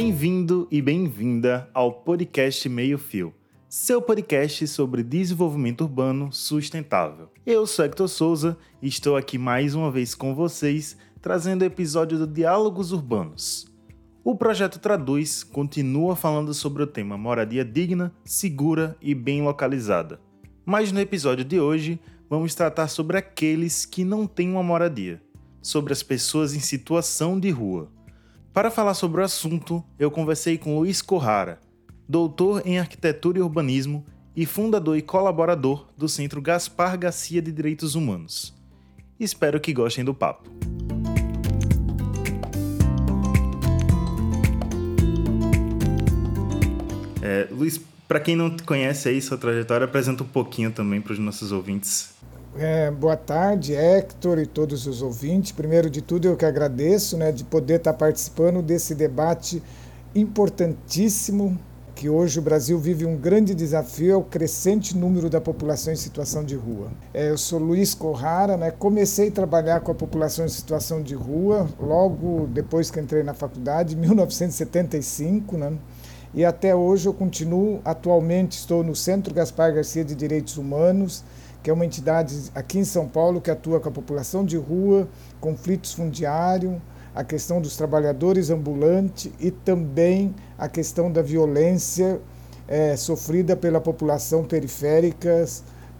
Bem-vindo 0.00 0.68
e 0.70 0.80
bem-vinda 0.80 1.68
ao 1.74 1.92
podcast 1.92 2.68
Meio 2.68 2.96
Fio, 2.96 3.34
seu 3.68 4.00
podcast 4.00 4.64
sobre 4.68 5.02
desenvolvimento 5.02 5.80
urbano 5.80 6.32
sustentável. 6.32 7.28
Eu 7.44 7.66
sou 7.66 7.84
Hector 7.84 8.06
Souza 8.06 8.56
e 8.80 8.86
estou 8.86 9.16
aqui 9.16 9.36
mais 9.36 9.74
uma 9.74 9.90
vez 9.90 10.14
com 10.14 10.36
vocês, 10.36 10.96
trazendo 11.20 11.62
o 11.62 11.64
episódio 11.64 12.16
do 12.16 12.28
Diálogos 12.28 12.92
Urbanos. 12.92 13.66
O 14.22 14.36
projeto 14.36 14.78
Traduz 14.78 15.42
continua 15.42 16.14
falando 16.14 16.54
sobre 16.54 16.84
o 16.84 16.86
tema 16.86 17.18
moradia 17.18 17.64
digna, 17.64 18.14
segura 18.24 18.96
e 19.02 19.16
bem 19.16 19.42
localizada. 19.42 20.20
Mas 20.64 20.92
no 20.92 21.00
episódio 21.00 21.44
de 21.44 21.58
hoje, 21.58 21.98
vamos 22.30 22.54
tratar 22.54 22.86
sobre 22.86 23.18
aqueles 23.18 23.84
que 23.84 24.04
não 24.04 24.28
têm 24.28 24.48
uma 24.48 24.62
moradia, 24.62 25.20
sobre 25.60 25.92
as 25.92 26.04
pessoas 26.04 26.54
em 26.54 26.60
situação 26.60 27.40
de 27.40 27.50
rua. 27.50 27.97
Para 28.52 28.70
falar 28.70 28.94
sobre 28.94 29.20
o 29.20 29.24
assunto, 29.24 29.84
eu 29.98 30.10
conversei 30.10 30.58
com 30.58 30.78
Luiz 30.78 31.02
Corrara, 31.02 31.60
doutor 32.08 32.62
em 32.64 32.78
arquitetura 32.78 33.38
e 33.38 33.42
urbanismo 33.42 34.04
e 34.34 34.46
fundador 34.46 34.96
e 34.96 35.02
colaborador 35.02 35.86
do 35.96 36.08
Centro 36.08 36.40
Gaspar 36.40 36.98
Garcia 36.98 37.42
de 37.42 37.52
Direitos 37.52 37.94
Humanos. 37.94 38.54
Espero 39.20 39.60
que 39.60 39.72
gostem 39.72 40.04
do 40.04 40.14
papo. 40.14 40.48
É, 47.20 47.48
Luiz, 47.50 47.78
para 48.08 48.18
quem 48.18 48.34
não 48.34 48.56
te 48.56 48.62
conhece 48.62 49.08
aí, 49.08 49.20
sua 49.20 49.36
trajetória, 49.36 49.84
apresenta 49.84 50.22
um 50.22 50.26
pouquinho 50.26 50.72
também 50.72 51.00
para 51.00 51.12
os 51.12 51.18
nossos 51.18 51.52
ouvintes. 51.52 52.14
É, 52.56 52.90
boa 52.90 53.16
tarde, 53.16 53.74
Hector 53.74 54.38
e 54.38 54.46
todos 54.46 54.86
os 54.86 55.02
ouvintes. 55.02 55.52
Primeiro 55.52 55.90
de 55.90 56.00
tudo, 56.00 56.26
eu 56.26 56.36
que 56.36 56.44
agradeço 56.44 57.16
né, 57.16 57.30
de 57.30 57.44
poder 57.44 57.74
estar 57.74 57.92
participando 57.92 58.62
desse 58.62 58.94
debate 58.94 59.62
importantíssimo, 60.14 61.58
que 61.94 62.08
hoje 62.08 62.38
o 62.38 62.42
Brasil 62.42 62.78
vive 62.78 63.04
um 63.04 63.16
grande 63.16 63.54
desafio, 63.54 64.12
é 64.12 64.16
o 64.16 64.22
crescente 64.22 64.96
número 64.96 65.28
da 65.28 65.40
população 65.40 65.92
em 65.92 65.96
situação 65.96 66.42
de 66.42 66.56
rua. 66.56 66.90
É, 67.12 67.30
eu 67.30 67.36
sou 67.36 67.58
Luiz 67.58 67.94
Corrara, 67.94 68.56
né, 68.56 68.70
comecei 68.70 69.28
a 69.28 69.32
trabalhar 69.32 69.80
com 69.80 69.92
a 69.92 69.94
população 69.94 70.44
em 70.46 70.48
situação 70.48 71.02
de 71.02 71.14
rua 71.14 71.68
logo 71.78 72.48
depois 72.52 72.90
que 72.90 72.98
entrei 72.98 73.22
na 73.22 73.34
faculdade, 73.34 73.94
em 73.94 73.98
1975, 73.98 75.56
né, 75.58 75.72
e 76.34 76.44
até 76.44 76.74
hoje 76.74 77.08
eu 77.08 77.14
continuo, 77.14 77.80
atualmente 77.84 78.52
estou 78.52 78.84
no 78.84 78.94
Centro 78.94 79.34
Gaspar 79.34 79.74
Garcia 79.74 80.04
de 80.04 80.14
Direitos 80.14 80.56
Humanos, 80.56 81.24
que 81.62 81.70
é 81.70 81.72
uma 81.72 81.84
entidade 81.84 82.50
aqui 82.54 82.78
em 82.78 82.84
São 82.84 83.08
Paulo 83.08 83.40
que 83.40 83.50
atua 83.50 83.80
com 83.80 83.88
a 83.88 83.92
população 83.92 84.44
de 84.44 84.56
rua, 84.56 85.08
conflitos 85.40 85.92
fundiários, 85.92 86.74
a 87.14 87.24
questão 87.24 87.60
dos 87.60 87.76
trabalhadores 87.76 88.50
ambulantes 88.50 89.30
e 89.40 89.50
também 89.50 90.34
a 90.56 90.68
questão 90.68 91.10
da 91.10 91.20
violência 91.20 92.20
é, 92.68 92.96
sofrida 92.96 93.56
pela 93.56 93.80
população 93.80 94.44
periférica, 94.44 95.44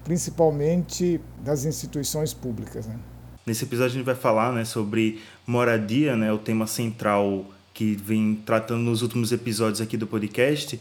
principalmente 0.04 1.20
das 1.42 1.64
instituições 1.64 2.32
públicas. 2.32 2.86
Né? 2.86 2.96
Nesse 3.44 3.64
episódio 3.64 3.92
a 3.92 3.94
gente 3.96 4.04
vai 4.04 4.14
falar 4.14 4.52
né, 4.52 4.64
sobre 4.64 5.20
moradia, 5.46 6.14
né, 6.14 6.32
o 6.32 6.38
tema 6.38 6.66
central 6.66 7.46
que 7.74 7.96
vem 7.96 8.40
tratando 8.44 8.82
nos 8.82 9.02
últimos 9.02 9.32
episódios 9.32 9.80
aqui 9.80 9.96
do 9.96 10.06
podcast. 10.06 10.80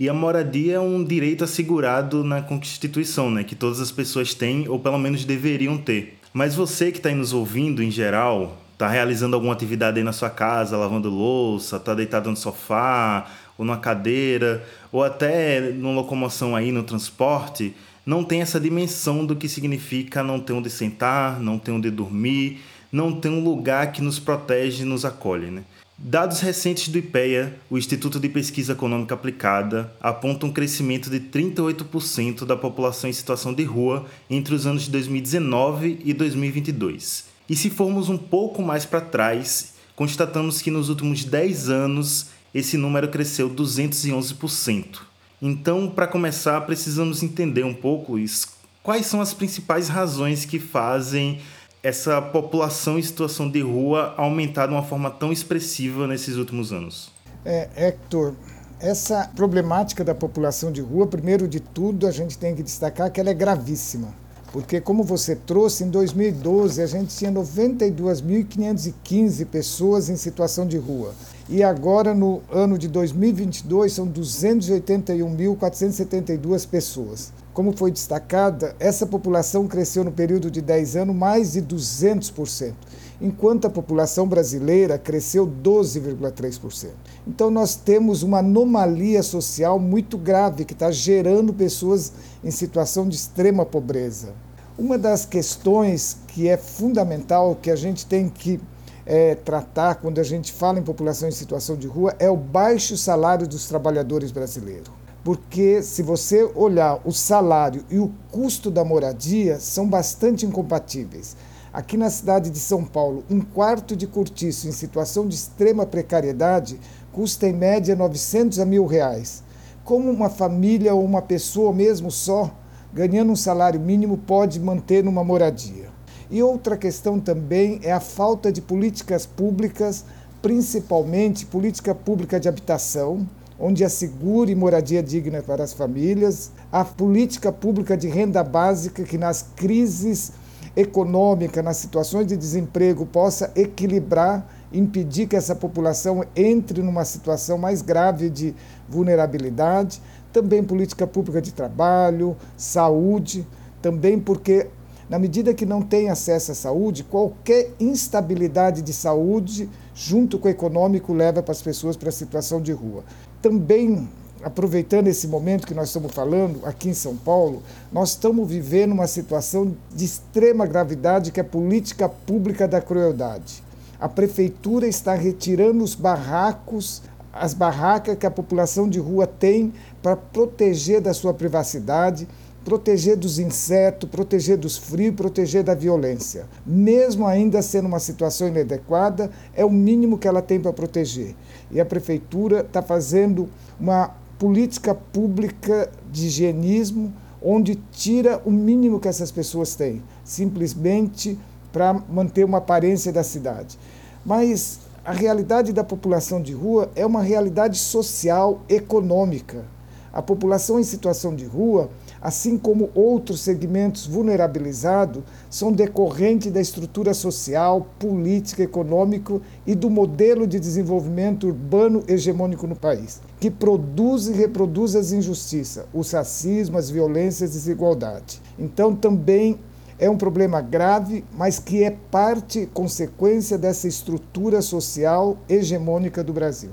E 0.00 0.08
a 0.08 0.14
moradia 0.14 0.74
é 0.76 0.80
um 0.80 1.02
direito 1.02 1.42
assegurado 1.42 2.22
na 2.22 2.40
Constituição, 2.40 3.28
né? 3.32 3.42
Que 3.42 3.56
todas 3.56 3.80
as 3.80 3.90
pessoas 3.90 4.32
têm, 4.32 4.68
ou 4.68 4.78
pelo 4.78 4.96
menos 4.96 5.24
deveriam 5.24 5.76
ter. 5.76 6.18
Mas 6.32 6.54
você 6.54 6.92
que 6.92 6.98
está 6.98 7.08
aí 7.08 7.16
nos 7.16 7.32
ouvindo, 7.32 7.82
em 7.82 7.90
geral, 7.90 8.56
está 8.74 8.86
realizando 8.88 9.34
alguma 9.34 9.52
atividade 9.52 9.98
aí 9.98 10.04
na 10.04 10.12
sua 10.12 10.30
casa, 10.30 10.76
lavando 10.76 11.10
louça, 11.10 11.78
está 11.78 11.94
deitado 11.94 12.30
no 12.30 12.36
sofá, 12.36 13.26
ou 13.58 13.64
numa 13.64 13.78
cadeira, 13.78 14.64
ou 14.92 15.02
até 15.02 15.60
numa 15.72 15.94
locomoção 15.94 16.54
aí 16.54 16.70
no 16.70 16.84
transporte, 16.84 17.74
não 18.06 18.22
tem 18.22 18.40
essa 18.40 18.60
dimensão 18.60 19.26
do 19.26 19.34
que 19.34 19.48
significa 19.48 20.22
não 20.22 20.38
ter 20.38 20.52
onde 20.52 20.70
sentar, 20.70 21.40
não 21.40 21.58
ter 21.58 21.72
onde 21.72 21.90
dormir, 21.90 22.60
não 22.92 23.12
ter 23.12 23.30
um 23.30 23.42
lugar 23.42 23.90
que 23.90 24.00
nos 24.00 24.20
protege 24.20 24.84
e 24.84 24.86
nos 24.86 25.04
acolhe, 25.04 25.50
né? 25.50 25.64
Dados 26.00 26.38
recentes 26.38 26.86
do 26.88 26.98
IPEA, 26.98 27.58
o 27.68 27.76
Instituto 27.76 28.20
de 28.20 28.28
Pesquisa 28.28 28.72
Econômica 28.72 29.14
Aplicada, 29.14 29.92
apontam 30.00 30.48
um 30.48 30.52
crescimento 30.52 31.10
de 31.10 31.18
38% 31.18 32.44
da 32.44 32.56
população 32.56 33.10
em 33.10 33.12
situação 33.12 33.52
de 33.52 33.64
rua 33.64 34.06
entre 34.30 34.54
os 34.54 34.64
anos 34.64 34.84
de 34.84 34.92
2019 34.92 35.98
e 36.04 36.14
2022. 36.14 37.24
E 37.48 37.56
se 37.56 37.68
formos 37.68 38.08
um 38.08 38.16
pouco 38.16 38.62
mais 38.62 38.86
para 38.86 39.00
trás, 39.00 39.74
constatamos 39.96 40.62
que 40.62 40.70
nos 40.70 40.88
últimos 40.88 41.24
10 41.24 41.68
anos 41.68 42.28
esse 42.54 42.76
número 42.76 43.08
cresceu 43.08 43.50
211%. 43.50 45.00
Então, 45.42 45.90
para 45.90 46.06
começar, 46.06 46.60
precisamos 46.60 47.24
entender 47.24 47.64
um 47.64 47.74
pouco 47.74 48.16
isso. 48.16 48.46
Quais 48.84 49.06
são 49.06 49.20
as 49.20 49.34
principais 49.34 49.88
razões 49.88 50.44
que 50.44 50.60
fazem 50.60 51.40
essa 51.82 52.20
população 52.20 52.98
em 52.98 53.02
situação 53.02 53.50
de 53.50 53.60
rua 53.60 54.14
aumentar 54.16 54.66
de 54.66 54.72
uma 54.72 54.82
forma 54.82 55.10
tão 55.10 55.32
expressiva 55.32 56.06
nesses 56.06 56.36
últimos 56.36 56.72
anos? 56.72 57.10
É, 57.44 57.68
Hector, 57.76 58.34
essa 58.80 59.30
problemática 59.34 60.04
da 60.04 60.14
população 60.14 60.70
de 60.70 60.80
rua, 60.80 61.06
primeiro 61.06 61.48
de 61.48 61.60
tudo, 61.60 62.06
a 62.06 62.10
gente 62.10 62.38
tem 62.38 62.54
que 62.54 62.62
destacar 62.62 63.10
que 63.10 63.20
ela 63.20 63.30
é 63.30 63.34
gravíssima. 63.34 64.14
Porque, 64.52 64.80
como 64.80 65.02
você 65.04 65.36
trouxe, 65.36 65.84
em 65.84 65.90
2012 65.90 66.80
a 66.80 66.86
gente 66.86 67.14
tinha 67.14 67.30
92.515 67.30 69.44
pessoas 69.46 70.08
em 70.08 70.16
situação 70.16 70.66
de 70.66 70.78
rua. 70.78 71.14
E 71.50 71.62
agora, 71.62 72.14
no 72.14 72.40
ano 72.50 72.78
de 72.78 72.88
2022, 72.88 73.92
são 73.92 74.08
281.472 74.08 76.66
pessoas. 76.66 77.30
Como 77.58 77.76
foi 77.76 77.90
destacada, 77.90 78.76
essa 78.78 79.04
população 79.04 79.66
cresceu 79.66 80.04
no 80.04 80.12
período 80.12 80.48
de 80.48 80.62
10 80.62 80.94
anos 80.94 81.16
mais 81.16 81.54
de 81.54 81.62
200%, 81.62 82.72
enquanto 83.20 83.66
a 83.66 83.70
população 83.70 84.28
brasileira 84.28 84.96
cresceu 84.96 85.44
12,3%. 85.44 86.90
Então, 87.26 87.50
nós 87.50 87.74
temos 87.74 88.22
uma 88.22 88.38
anomalia 88.38 89.24
social 89.24 89.76
muito 89.76 90.16
grave 90.16 90.64
que 90.64 90.72
está 90.72 90.92
gerando 90.92 91.52
pessoas 91.52 92.12
em 92.44 92.50
situação 92.52 93.08
de 93.08 93.16
extrema 93.16 93.66
pobreza. 93.66 94.34
Uma 94.78 94.96
das 94.96 95.26
questões 95.26 96.18
que 96.28 96.46
é 96.46 96.56
fundamental, 96.56 97.58
que 97.60 97.72
a 97.72 97.76
gente 97.76 98.06
tem 98.06 98.28
que 98.28 98.60
é, 99.04 99.34
tratar 99.34 99.96
quando 99.96 100.20
a 100.20 100.22
gente 100.22 100.52
fala 100.52 100.78
em 100.78 100.84
população 100.84 101.28
em 101.28 101.32
situação 101.32 101.76
de 101.76 101.88
rua, 101.88 102.14
é 102.20 102.30
o 102.30 102.36
baixo 102.36 102.96
salário 102.96 103.48
dos 103.48 103.66
trabalhadores 103.66 104.30
brasileiros 104.30 104.97
porque 105.24 105.82
se 105.82 106.02
você 106.02 106.44
olhar 106.54 107.00
o 107.04 107.12
salário 107.12 107.84
e 107.90 107.98
o 107.98 108.12
custo 108.30 108.70
da 108.70 108.84
moradia 108.84 109.58
são 109.60 109.88
bastante 109.88 110.46
incompatíveis. 110.46 111.36
Aqui 111.72 111.96
na 111.96 112.08
cidade 112.08 112.50
de 112.50 112.58
São 112.58 112.84
Paulo, 112.84 113.24
um 113.30 113.40
quarto 113.40 113.94
de 113.94 114.06
cortiço 114.06 114.66
em 114.68 114.72
situação 114.72 115.28
de 115.28 115.34
extrema 115.34 115.84
precariedade 115.84 116.80
custa 117.12 117.46
em 117.46 117.52
média 117.52 117.94
900 117.94 118.58
a 118.58 118.64
mil 118.64 118.86
reais. 118.86 119.42
Como 119.84 120.10
uma 120.10 120.30
família 120.30 120.94
ou 120.94 121.04
uma 121.04 121.20
pessoa 121.20 121.72
mesmo 121.72 122.10
só, 122.10 122.50
ganhando 122.92 123.32
um 123.32 123.36
salário 123.36 123.80
mínimo, 123.80 124.16
pode 124.18 124.58
manter 124.58 125.06
uma 125.06 125.22
moradia? 125.22 125.88
E 126.30 126.42
outra 126.42 126.76
questão 126.76 127.18
também 127.18 127.80
é 127.82 127.92
a 127.92 128.00
falta 128.00 128.52
de 128.52 128.60
políticas 128.60 129.24
públicas, 129.26 130.04
principalmente 130.42 131.46
política 131.46 131.94
pública 131.94 132.38
de 132.38 132.48
habitação, 132.48 133.26
onde 133.58 133.84
assegure 133.84 134.54
moradia 134.54 135.02
digna 135.02 135.42
para 135.42 135.64
as 135.64 135.72
famílias, 135.72 136.52
a 136.70 136.84
política 136.84 137.50
pública 137.50 137.96
de 137.96 138.06
renda 138.06 138.44
básica 138.44 139.02
que 139.02 139.18
nas 139.18 139.42
crises 139.56 140.32
econômicas, 140.76 141.64
nas 141.64 141.76
situações 141.76 142.26
de 142.26 142.36
desemprego, 142.36 143.04
possa 143.04 143.50
equilibrar, 143.56 144.46
impedir 144.72 145.26
que 145.26 145.34
essa 145.34 145.56
população 145.56 146.24
entre 146.36 146.82
numa 146.82 147.04
situação 147.04 147.58
mais 147.58 147.82
grave 147.82 148.30
de 148.30 148.54
vulnerabilidade, 148.88 150.00
também 150.32 150.62
política 150.62 151.06
pública 151.06 151.42
de 151.42 151.52
trabalho, 151.52 152.36
saúde, 152.56 153.44
também 153.82 154.20
porque 154.20 154.68
na 155.10 155.18
medida 155.18 155.54
que 155.54 155.64
não 155.64 155.80
tem 155.80 156.10
acesso 156.10 156.52
à 156.52 156.54
saúde, 156.54 157.02
qualquer 157.02 157.70
instabilidade 157.80 158.82
de 158.82 158.92
saúde, 158.92 159.68
junto 159.94 160.38
com 160.38 160.46
o 160.46 160.50
econômico, 160.50 161.14
leva 161.14 161.42
para 161.42 161.52
as 161.52 161.62
pessoas 161.62 161.96
para 161.96 162.10
a 162.10 162.12
situação 162.12 162.60
de 162.60 162.72
rua 162.72 163.02
também 163.40 164.08
aproveitando 164.42 165.08
esse 165.08 165.26
momento 165.26 165.66
que 165.66 165.74
nós 165.74 165.88
estamos 165.88 166.12
falando 166.12 166.64
aqui 166.64 166.88
em 166.88 166.94
São 166.94 167.16
Paulo, 167.16 167.62
nós 167.92 168.10
estamos 168.10 168.48
vivendo 168.48 168.92
uma 168.92 169.06
situação 169.06 169.76
de 169.92 170.04
extrema 170.04 170.66
gravidade 170.66 171.32
que 171.32 171.40
é 171.40 171.42
a 171.42 171.46
política 171.46 172.08
pública 172.08 172.68
da 172.68 172.80
crueldade. 172.80 173.62
A 174.00 174.08
prefeitura 174.08 174.86
está 174.86 175.14
retirando 175.14 175.82
os 175.82 175.94
barracos, 175.94 177.02
as 177.32 177.52
barracas 177.52 178.16
que 178.16 178.26
a 178.26 178.30
população 178.30 178.88
de 178.88 179.00
rua 179.00 179.26
tem 179.26 179.72
para 180.02 180.16
proteger 180.16 181.00
da 181.00 181.12
sua 181.12 181.34
privacidade, 181.34 182.28
proteger 182.64 183.16
dos 183.16 183.38
insetos, 183.38 184.08
proteger 184.08 184.56
dos 184.56 184.76
frios, 184.76 185.14
proteger 185.14 185.64
da 185.64 185.74
violência. 185.74 186.46
Mesmo 186.64 187.26
ainda 187.26 187.62
sendo 187.62 187.86
uma 187.86 187.98
situação 187.98 188.46
inadequada, 188.46 189.30
é 189.54 189.64
o 189.64 189.70
mínimo 189.70 190.18
que 190.18 190.28
ela 190.28 190.42
tem 190.42 190.60
para 190.60 190.72
proteger. 190.72 191.34
E 191.70 191.80
a 191.80 191.84
prefeitura 191.84 192.60
está 192.60 192.82
fazendo 192.82 193.48
uma 193.78 194.10
política 194.38 194.94
pública 194.94 195.90
de 196.10 196.26
higienismo 196.26 197.12
onde 197.42 197.76
tira 197.92 198.40
o 198.44 198.50
mínimo 198.50 198.98
que 198.98 199.08
essas 199.08 199.30
pessoas 199.30 199.74
têm, 199.74 200.02
simplesmente 200.24 201.38
para 201.72 201.94
manter 201.94 202.44
uma 202.44 202.58
aparência 202.58 203.12
da 203.12 203.22
cidade. 203.22 203.78
Mas 204.24 204.80
a 205.04 205.12
realidade 205.12 205.72
da 205.72 205.84
população 205.84 206.42
de 206.42 206.52
rua 206.52 206.90
é 206.94 207.06
uma 207.06 207.22
realidade 207.22 207.78
social, 207.78 208.60
econômica. 208.68 209.64
A 210.12 210.20
população 210.20 210.80
em 210.80 210.84
situação 210.84 211.34
de 211.34 211.44
rua, 211.44 211.90
assim 212.20 212.58
como 212.58 212.90
outros 212.94 213.40
segmentos 213.40 214.06
vulnerabilizados, 214.06 215.22
são 215.48 215.72
decorrentes 215.72 216.52
da 216.52 216.60
estrutura 216.60 217.14
social, 217.14 217.86
política, 217.98 218.62
econômico 218.62 219.40
e 219.66 219.74
do 219.74 219.88
modelo 219.88 220.46
de 220.46 220.58
desenvolvimento 220.58 221.46
urbano 221.46 222.02
hegemônico 222.08 222.66
no 222.66 222.76
país, 222.76 223.20
que 223.40 223.50
produz 223.50 224.28
e 224.28 224.32
reproduz 224.32 224.94
as 224.96 225.12
injustiças, 225.12 225.86
o 225.92 226.02
racismo, 226.02 226.78
as 226.78 226.90
violências 226.90 227.50
e 227.50 227.52
desigualdade. 227.52 228.40
Então, 228.58 228.94
também 228.94 229.58
é 229.98 230.08
um 230.08 230.16
problema 230.16 230.60
grave, 230.60 231.24
mas 231.36 231.58
que 231.58 231.82
é 231.82 231.90
parte, 231.90 232.66
consequência 232.72 233.58
dessa 233.58 233.88
estrutura 233.88 234.62
social 234.62 235.36
hegemônica 235.48 236.22
do 236.22 236.32
Brasil. 236.32 236.70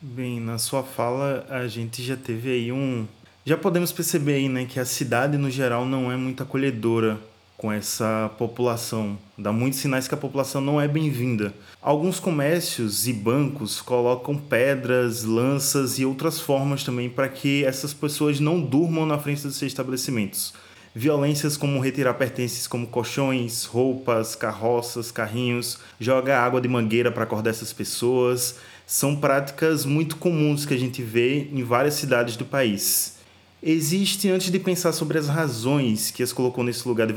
Bem, 0.00 0.40
na 0.40 0.58
sua 0.58 0.82
fala 0.82 1.46
a 1.48 1.66
gente 1.66 2.02
já 2.02 2.16
teve 2.16 2.50
aí 2.50 2.72
um. 2.72 3.06
Já 3.48 3.56
podemos 3.56 3.92
perceber 3.92 4.32
aí, 4.32 4.48
né, 4.48 4.64
que 4.64 4.80
a 4.80 4.84
cidade 4.84 5.38
no 5.38 5.48
geral 5.48 5.86
não 5.86 6.10
é 6.10 6.16
muito 6.16 6.42
acolhedora 6.42 7.16
com 7.56 7.70
essa 7.70 8.28
população. 8.36 9.16
Dá 9.38 9.52
muitos 9.52 9.78
sinais 9.78 10.08
que 10.08 10.14
a 10.14 10.16
população 10.16 10.60
não 10.60 10.80
é 10.80 10.88
bem-vinda. 10.88 11.54
Alguns 11.80 12.18
comércios 12.18 13.06
e 13.06 13.12
bancos 13.12 13.80
colocam 13.80 14.36
pedras, 14.36 15.22
lanças 15.22 15.96
e 16.00 16.04
outras 16.04 16.40
formas 16.40 16.82
também 16.82 17.08
para 17.08 17.28
que 17.28 17.64
essas 17.64 17.94
pessoas 17.94 18.40
não 18.40 18.60
durmam 18.60 19.06
na 19.06 19.16
frente 19.16 19.44
dos 19.44 19.54
seus 19.54 19.70
estabelecimentos. 19.70 20.52
Violências 20.92 21.56
como 21.56 21.78
retirar 21.78 22.14
pertences 22.14 22.66
como 22.66 22.88
colchões, 22.88 23.64
roupas, 23.64 24.34
carroças, 24.34 25.12
carrinhos, 25.12 25.78
jogar 26.00 26.44
água 26.44 26.60
de 26.60 26.66
mangueira 26.66 27.12
para 27.12 27.22
acordar 27.22 27.50
essas 27.50 27.72
pessoas, 27.72 28.56
são 28.84 29.14
práticas 29.14 29.84
muito 29.84 30.16
comuns 30.16 30.66
que 30.66 30.74
a 30.74 30.78
gente 30.78 31.00
vê 31.00 31.48
em 31.52 31.62
várias 31.62 31.94
cidades 31.94 32.36
do 32.36 32.44
país. 32.44 33.15
Existe, 33.62 34.30
antes 34.30 34.50
de 34.50 34.58
pensar 34.58 34.92
sobre 34.92 35.18
as 35.18 35.28
razões 35.28 36.10
que 36.10 36.22
as 36.22 36.32
colocou 36.32 36.62
nesse 36.62 36.86
lugar 36.86 37.08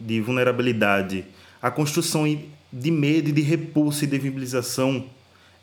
de 0.00 0.20
vulnerabilidade, 0.20 1.24
a 1.60 1.70
construção 1.70 2.24
de 2.72 2.90
medo 2.90 3.32
de 3.32 3.42
repulsa 3.42 4.04
e 4.04 4.08
de 4.08 4.18
viabilização 4.18 5.04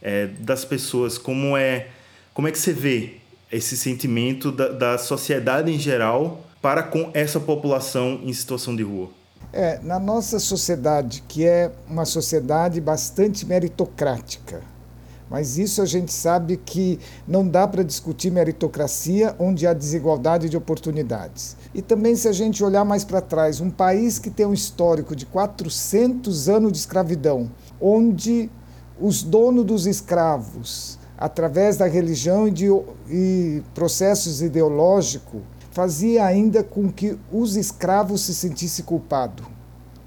é, 0.02 0.28
das 0.28 0.64
pessoas, 0.64 1.18
como 1.18 1.58
é, 1.58 1.88
como 2.34 2.48
é 2.48 2.52
que 2.52 2.58
você 2.58 2.72
vê 2.72 3.18
esse 3.52 3.76
sentimento 3.76 4.52
da, 4.52 4.70
da 4.70 4.98
sociedade 4.98 5.72
em 5.72 5.78
geral 5.78 6.46
para 6.62 6.84
com 6.84 7.12
essa 7.14 7.40
população 7.40 8.22
em 8.24 8.32
situação 8.32 8.76
de 8.76 8.84
rua? 8.84 9.10
É, 9.52 9.80
na 9.84 10.00
nossa 10.00 10.40
sociedade, 10.40 11.24
que 11.28 11.46
é 11.46 11.72
uma 11.90 12.06
sociedade 12.06 12.80
bastante 12.80 13.46
meritocrática, 13.46 14.62
mas 15.32 15.58
isso 15.58 15.82
a 15.82 15.86
gente 15.86 16.12
sabe 16.12 16.58
que 16.58 17.00
não 17.26 17.48
dá 17.48 17.66
para 17.66 17.84
discutir 17.84 18.30
meritocracia 18.30 19.34
onde 19.40 19.66
há 19.66 19.72
desigualdade 19.74 20.50
de 20.50 20.58
oportunidades. 20.58 21.56
E 21.74 21.82
também, 21.82 22.18
se 22.18 22.28
a 22.28 22.34
gente 22.34 22.62
olhar 22.62 22.84
mais 22.84 23.06
para 23.06 23.22
trás, 23.22 23.62
um 23.62 23.70
país 23.70 24.20
que 24.20 24.30
tem 24.30 24.46
um 24.46 24.54
histórico 24.54 25.16
de 25.16 25.26
400 25.26 26.50
anos 26.50 26.74
de 26.74 26.80
escravidão, 26.80 27.50
onde 27.80 28.52
os 29.00 29.24
donos 29.24 29.64
dos 29.64 29.88
escravos, 29.88 31.00
através 31.18 31.78
da 31.78 31.88
religião 31.88 32.46
e, 32.46 32.52
de, 32.52 32.68
e 33.10 33.64
processos 33.74 34.42
ideológicos, 34.42 35.40
fazia 35.72 36.26
ainda 36.26 36.62
com 36.62 36.92
que 36.92 37.18
os 37.32 37.56
escravos 37.56 38.20
se 38.20 38.36
sentissem 38.36 38.84
culpados 38.84 39.46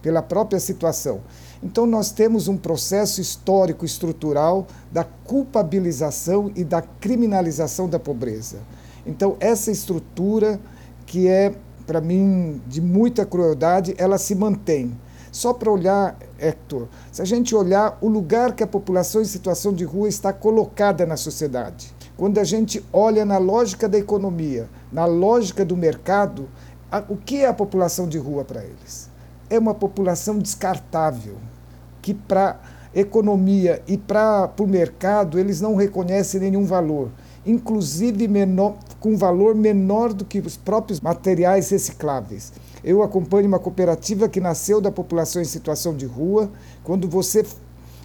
pela 0.03 0.21
própria 0.21 0.61
situação. 0.61 1.23
Então, 1.65 1.87
nós 1.87 2.13
temos 2.13 2.47
um 2.47 2.59
processo 2.59 3.23
histórico 3.23 3.87
estrutural 3.87 4.67
da 4.93 5.03
culpabilização 5.03 6.53
e 6.55 6.63
da 6.63 6.83
criminalização 6.83 7.89
da 7.89 7.99
pobreza. 7.99 8.59
Então, 9.07 9.35
essa 9.41 9.71
estrutura, 9.71 10.61
que 11.07 11.27
é, 11.27 11.55
para 11.87 12.03
mim, 12.03 12.61
de 12.67 12.83
muita 12.83 13.25
crueldade, 13.25 13.95
ela 13.97 14.19
se 14.19 14.35
mantém. 14.35 14.95
Só 15.33 15.55
para 15.55 15.71
olhar, 15.71 16.19
Hector, 16.39 16.87
se 17.11 17.23
a 17.23 17.25
gente 17.25 17.55
olhar 17.55 17.97
o 18.03 18.09
lugar 18.09 18.55
que 18.55 18.63
a 18.63 18.67
população 18.67 19.23
em 19.23 19.25
situação 19.25 19.73
de 19.73 19.85
rua 19.85 20.07
está 20.07 20.35
colocada 20.35 21.07
na 21.07 21.17
sociedade, 21.17 21.95
quando 22.15 22.39
a 22.39 22.45
gente 22.45 22.85
olha 22.93 23.25
na 23.25 23.39
lógica 23.39 23.89
da 23.89 23.99
economia, 23.99 24.69
na 24.93 25.07
lógica 25.07 25.65
do 25.65 25.79
mercado, 25.79 26.47
a, 26.93 27.03
o 27.09 27.17
que 27.17 27.39
é 27.39 27.47
a 27.47 27.55
população 27.55 28.07
de 28.07 28.19
rua 28.19 28.45
para 28.45 28.63
eles? 28.63 29.09
É 29.49 29.59
uma 29.59 29.75
população 29.75 30.39
descartável, 30.39 31.37
que 32.05 32.13
para 32.13 32.61
economia 32.95 33.83
e 33.89 33.97
para 33.97 34.53
o 34.61 34.67
mercado 34.67 35.39
eles 35.39 35.59
não 35.59 35.75
reconhecem 35.75 36.39
nenhum 36.39 36.67
valor, 36.67 37.11
inclusive 37.47 38.29
menor, 38.29 38.77
com 39.01 39.17
valor 39.17 39.55
menor 39.55 40.13
do 40.13 40.23
que 40.23 40.39
os 40.39 40.55
próprios 40.55 41.01
materiais 41.01 41.71
recicláveis. 41.71 42.53
Eu 42.85 43.03
acompanho 43.03 43.49
uma 43.49 43.59
cooperativa 43.59 44.29
que 44.29 44.39
nasceu 44.39 44.83
da 44.83 44.93
população 44.93 45.41
em 45.41 45.47
situação 45.47 45.97
de 45.97 46.05
rua. 46.05 46.51
Quando 46.85 47.09
você 47.09 47.43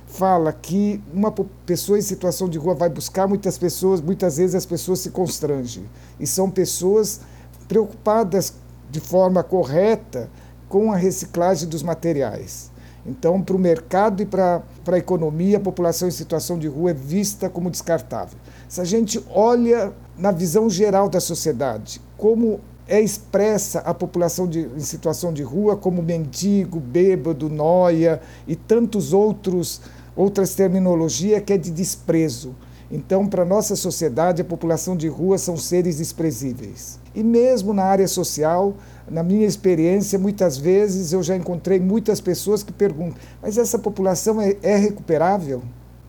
fala 0.08 0.54
que 0.54 1.04
uma 1.14 1.34
pessoa 1.66 2.00
em 2.00 2.02
situação 2.02 2.48
de 2.48 2.58
rua 2.58 2.74
vai 2.74 2.90
buscar 2.90 3.28
muitas 3.28 3.58
pessoas, 3.58 4.00
muitas 4.00 4.38
vezes 4.38 4.56
as 4.56 4.66
pessoas 4.66 5.00
se 5.00 5.10
constrangem. 5.10 5.84
E 6.18 6.26
são 6.26 6.50
pessoas 6.50 7.20
preocupadas 7.68 8.54
de 8.90 9.02
forma 9.02 9.44
correta 9.44 10.30
com 10.70 10.90
a 10.90 10.96
reciclagem 10.96 11.68
dos 11.68 11.84
materiais. 11.84 12.72
Então, 13.10 13.42
para 13.42 13.56
o 13.56 13.60
mercado 13.60 14.22
e 14.22 14.26
para 14.26 14.62
a 14.88 14.98
economia, 14.98 15.58
a 15.58 15.60
população 15.60 16.08
em 16.08 16.12
situação 16.12 16.60
de 16.60 16.68
rua 16.68 16.92
é 16.92 16.94
vista 16.94 17.50
como 17.50 17.72
descartável. 17.72 18.38
Se 18.68 18.80
a 18.80 18.84
gente 18.84 19.20
olha 19.34 19.92
na 20.16 20.32
visão 20.32 20.70
geral 20.70 21.10
da 21.10 21.20
sociedade, 21.20 22.00
como 22.16 22.60
é 22.88 23.02
expressa 23.02 23.80
a 23.80 23.94
população 23.94 24.48
de, 24.48 24.60
em 24.60 24.80
situação 24.80 25.34
de 25.34 25.42
rua, 25.42 25.76
como 25.76 26.04
mendigo, 26.04 26.80
bêbado, 26.80 27.50
noia 27.50 28.22
e 28.48 28.56
tantos 28.56 29.12
outros 29.12 29.82
outras 30.16 30.54
terminologia 30.54 31.40
que 31.40 31.54
é 31.54 31.58
de 31.58 31.72
desprezo. 31.72 32.54
Então, 32.92 33.26
para 33.26 33.46
nossa 33.46 33.76
sociedade, 33.76 34.42
a 34.42 34.46
população 34.46 34.98
de 34.98 35.08
rua 35.08 35.38
são 35.38 35.56
seres 35.56 35.98
desprezíveis. 35.98 37.00
E 37.16 37.24
mesmo 37.24 37.74
na 37.74 37.84
área 37.84 38.08
social, 38.08 38.76
na 39.10 39.24
minha 39.24 39.46
experiência, 39.46 40.20
muitas 40.20 40.58
vezes 40.58 41.12
eu 41.14 41.24
já 41.24 41.36
encontrei 41.36 41.80
muitas 41.80 42.22
pessoas 42.22 42.64
que 42.64 42.72
perguntam: 42.72 43.18
mas 43.42 43.58
essa 43.58 43.80
população 43.80 44.42
é, 44.42 44.56
é 44.62 44.76
recuperável? 44.76 45.62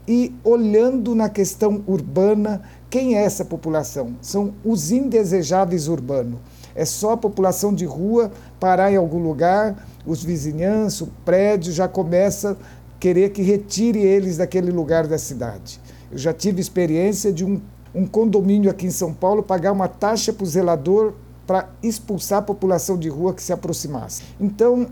E 0.06 0.34
olhando 0.42 1.14
na 1.14 1.28
questão 1.28 1.84
urbana, 1.86 2.62
quem 2.88 3.16
é 3.16 3.22
essa 3.22 3.44
população? 3.44 4.14
São 4.20 4.54
os 4.64 4.90
indesejáveis 4.90 5.88
urbanos. 5.88 6.40
É 6.74 6.84
só 6.84 7.12
a 7.12 7.16
população 7.16 7.74
de 7.74 7.84
rua 7.84 8.32
parar 8.58 8.92
em 8.92 8.96
algum 8.96 9.18
lugar, 9.18 9.86
os 10.06 10.24
vizinhanços, 10.24 11.02
o 11.02 11.12
prédio 11.24 11.72
já 11.72 11.86
começa 11.86 12.56
querer 13.00 13.30
que 13.30 13.40
retire 13.40 13.98
eles 13.98 14.36
daquele 14.36 14.70
lugar 14.70 15.06
da 15.06 15.16
cidade. 15.16 15.80
Eu 16.12 16.18
já 16.18 16.32
tive 16.32 16.60
experiência 16.60 17.32
de 17.32 17.44
um, 17.44 17.60
um 17.94 18.06
condomínio 18.06 18.70
aqui 18.70 18.86
em 18.86 18.90
São 18.90 19.14
Paulo 19.14 19.42
pagar 19.42 19.72
uma 19.72 19.88
taxa 19.88 20.32
para 20.32 20.44
o 20.44 20.46
zelador 20.46 21.14
para 21.46 21.68
expulsar 21.82 22.38
a 22.38 22.42
população 22.42 22.98
de 22.98 23.08
rua 23.08 23.34
que 23.34 23.42
se 23.42 23.52
aproximasse. 23.52 24.22
Então, 24.40 24.88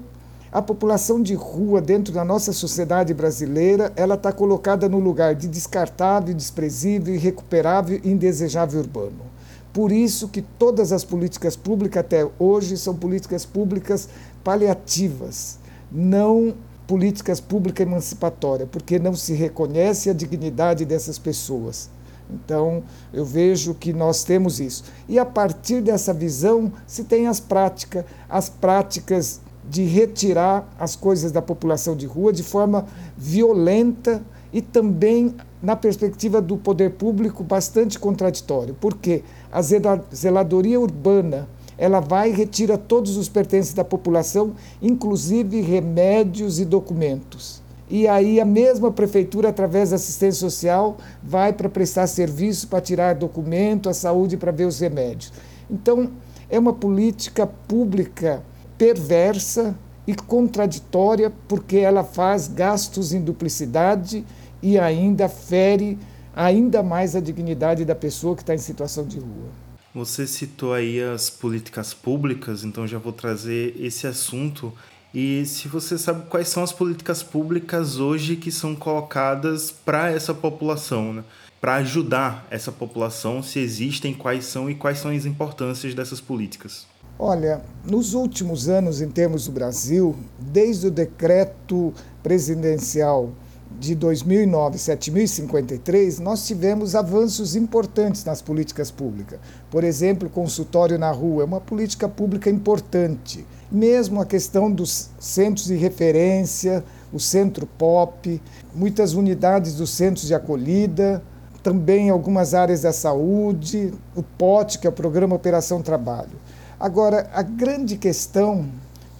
a 0.51 0.63
população 0.63 1.23
de 1.23 1.35
rua 1.35 1.81
dentro 1.81 2.13
da 2.13 2.25
nossa 2.25 2.53
sociedade 2.53 3.13
brasileira, 3.13 3.93
ela 3.95 4.15
está 4.15 4.33
colocada 4.33 4.89
no 4.89 4.99
lugar 4.99 5.35
de 5.35 5.47
descartável, 5.47 6.35
desprezível, 6.35 7.15
irrecuperável 7.15 8.01
e 8.03 8.11
indesejável 8.11 8.81
urbano. 8.81 9.29
Por 9.73 9.93
isso 9.93 10.29
que 10.29 10.41
todas 10.41 10.91
as 10.91 11.05
políticas 11.05 11.55
públicas 11.55 12.01
até 12.01 12.27
hoje 12.39 12.79
são 12.79 12.95
políticas 12.95 13.45
públicas 13.45 14.09
paliativas, 14.43 15.59
não 15.93 16.55
políticas 16.87 17.39
públicas 17.39 17.87
emancipatórias, 17.87 18.69
porque 18.73 18.99
não 18.99 19.15
se 19.15 19.35
reconhece 19.35 20.09
a 20.09 20.15
dignidade 20.15 20.87
dessas 20.87 21.19
pessoas. 21.19 21.91
Então, 22.31 22.83
eu 23.13 23.25
vejo 23.25 23.75
que 23.75 23.93
nós 23.93 24.25
temos 24.25 24.61
isso. 24.61 24.85
E 25.09 25.19
a 25.19 25.25
partir 25.25 25.81
dessa 25.81 26.13
visão, 26.13 26.73
se 26.87 27.05
tem 27.05 27.27
as 27.27 27.41
práticas, 27.41 28.05
as 28.29 28.49
práticas 28.49 29.41
de 29.69 29.85
retirar 29.85 30.69
as 30.79 30.97
coisas 30.97 31.31
da 31.31 31.43
população 31.43 31.95
de 31.97 32.07
rua 32.07 32.33
de 32.33 32.43
forma 32.43 32.87
violenta 33.17 34.23
e 34.53 34.63
também 34.63 35.35
na 35.63 35.77
perspectiva 35.77 36.41
do 36.41 36.57
poder 36.57 36.93
público 36.93 37.45
bastante 37.45 37.99
contraditório. 37.99 38.75
Porque 38.81 39.23
a 39.53 39.61
zeladoria 39.63 40.81
urbana 40.81 41.49
ela 41.77 42.01
vai 42.01 42.31
e 42.31 42.35
retira 42.35 42.77
todos 42.77 43.17
os 43.17 43.29
pertences 43.29 43.73
da 43.73 43.85
população, 43.85 44.55
inclusive 44.83 45.61
remédios 45.61 46.59
e 46.59 46.65
documentos. 46.65 47.63
E 47.91 48.07
aí 48.07 48.41
a 48.41 48.45
mesma 48.45 48.91
prefeitura, 48.91 49.49
através 49.49 49.91
da 49.91 49.97
assistência 49.97 50.41
social, 50.41 50.99
vai 51.23 51.53
para 51.53 51.69
prestar 51.69 52.07
serviço, 52.07 52.69
para 52.69 52.81
tirar 52.81 53.15
documento, 53.15 53.89
a 53.89 53.95
saúde 53.95 54.37
para 54.37 54.53
ver 54.53 54.67
os 54.67 54.79
remédios. 54.79 55.33
Então, 55.71 56.11
é 56.51 56.59
uma 56.59 56.73
política 56.73 57.47
pública 57.47 58.43
perversa 58.77 59.77
e 60.07 60.15
contraditória, 60.15 61.33
porque 61.47 61.79
ela 61.79 62.05
faz 62.05 62.49
gastos 62.49 63.13
em 63.13 63.21
duplicidade 63.21 64.25
e 64.63 64.79
ainda 64.79 65.29
fere 65.29 65.99
ainda 66.35 66.83
mais 66.83 67.17
a 67.17 67.21
dignidade 67.21 67.85
da 67.85 67.95
pessoa 67.95 68.37
que 68.37 68.43
está 68.43 68.55
em 68.55 68.59
situação 68.59 69.05
de 69.05 69.19
rua. 69.19 69.51
Você 69.95 70.27
citou 70.27 70.73
aí 70.73 71.03
as 71.03 71.29
políticas 71.29 71.93
públicas, 71.93 72.63
então 72.63 72.87
já 72.87 72.99
vou 72.99 73.13
trazer 73.13 73.75
esse 73.79 74.07
assunto. 74.07 74.73
E 75.15 75.45
se 75.47 75.69
você 75.69 75.97
sabe 75.97 76.27
quais 76.29 76.49
são 76.49 76.63
as 76.63 76.73
políticas 76.73 77.23
públicas 77.23 77.99
hoje 77.99 78.37
que 78.37 78.53
são 78.53 78.77
colocadas 78.77 79.71
para 79.71 80.11
essa 80.11 80.35
população, 80.35 81.15
né? 81.15 81.25
para 81.61 81.77
ajudar 81.77 82.47
essa 82.51 82.71
população, 82.71 83.43
se 83.43 83.59
existem, 83.59 84.15
quais 84.15 84.45
são 84.45 84.71
e 84.71 84.75
quais 84.75 84.99
são 84.99 85.11
as 85.11 85.25
importâncias 85.25 85.95
dessas 85.95 86.21
políticas? 86.21 86.87
Olha, 87.19 87.63
nos 87.85 88.15
últimos 88.15 88.69
anos, 88.69 89.01
em 89.01 89.09
termos 89.09 89.47
do 89.47 89.53
Brasil, 89.53 90.15
desde 90.39 90.87
o 90.87 90.91
decreto 90.91 91.93
presidencial 92.23 93.33
de 93.81 93.95
2009, 93.95 94.79
7053, 94.79 96.21
nós 96.21 96.47
tivemos 96.47 96.95
avanços 96.95 97.57
importantes 97.57 98.25
nas 98.25 98.41
políticas 98.41 98.91
públicas. 98.91 99.41
Por 99.71 99.83
exemplo, 99.83 100.31
consultório 100.31 100.99
na 100.99 101.11
rua 101.11 101.43
é 101.43 101.45
uma 101.45 101.61
política 101.61 102.09
pública 102.09 102.49
importante. 102.49 103.45
Mesmo 103.71 104.21
a 104.21 104.27
questão 104.27 104.71
dos 104.71 105.11
centros 105.19 105.67
de 105.67 105.75
referência, 105.75 106.83
o 107.13 107.21
centro 107.21 107.67
POP, 107.67 108.41
muitas 108.75 109.15
unidades 109.15 109.75
dos 109.75 109.91
centros 109.91 110.27
de 110.27 110.35
acolhida, 110.35 111.23
também 111.63 112.09
algumas 112.09 112.55
áreas 112.55 112.83
da 112.83 112.93
saúde, 112.93 113.93
o 114.17 114.23
POT, 114.23 114.79
que 114.79 114.87
é 114.87 114.91
o 114.91 114.93
Programa 114.93 115.37
Operação 115.37 115.83
Trabalho. 115.83 116.39
Agora, 116.81 117.29
a 117.35 117.43
grande 117.43 117.97
questão, 117.97 118.67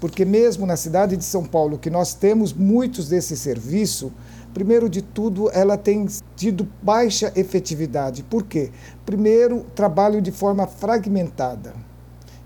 porque 0.01 0.25
mesmo 0.25 0.65
na 0.65 0.77
cidade 0.77 1.17
de 1.17 1.25
São 1.25 1.45
Paulo, 1.45 1.79
que 1.79 1.91
nós 1.91 2.15
temos 2.15 2.53
muitos 2.53 3.09
desse 3.09 3.37
serviço, 3.37 4.13
Primeiro 4.55 4.89
de 4.89 5.03
tudo, 5.03 5.51
ela 5.53 5.77
tem 5.77 6.07
tido 6.35 6.67
baixa 6.83 7.33
efetividade. 7.37 8.23
Por 8.23 8.43
quê? 8.43 8.71
Primeiro, 9.05 9.65
trabalho 9.75 10.21
de 10.21 10.33
forma 10.33 10.67
fragmentada. 10.67 11.75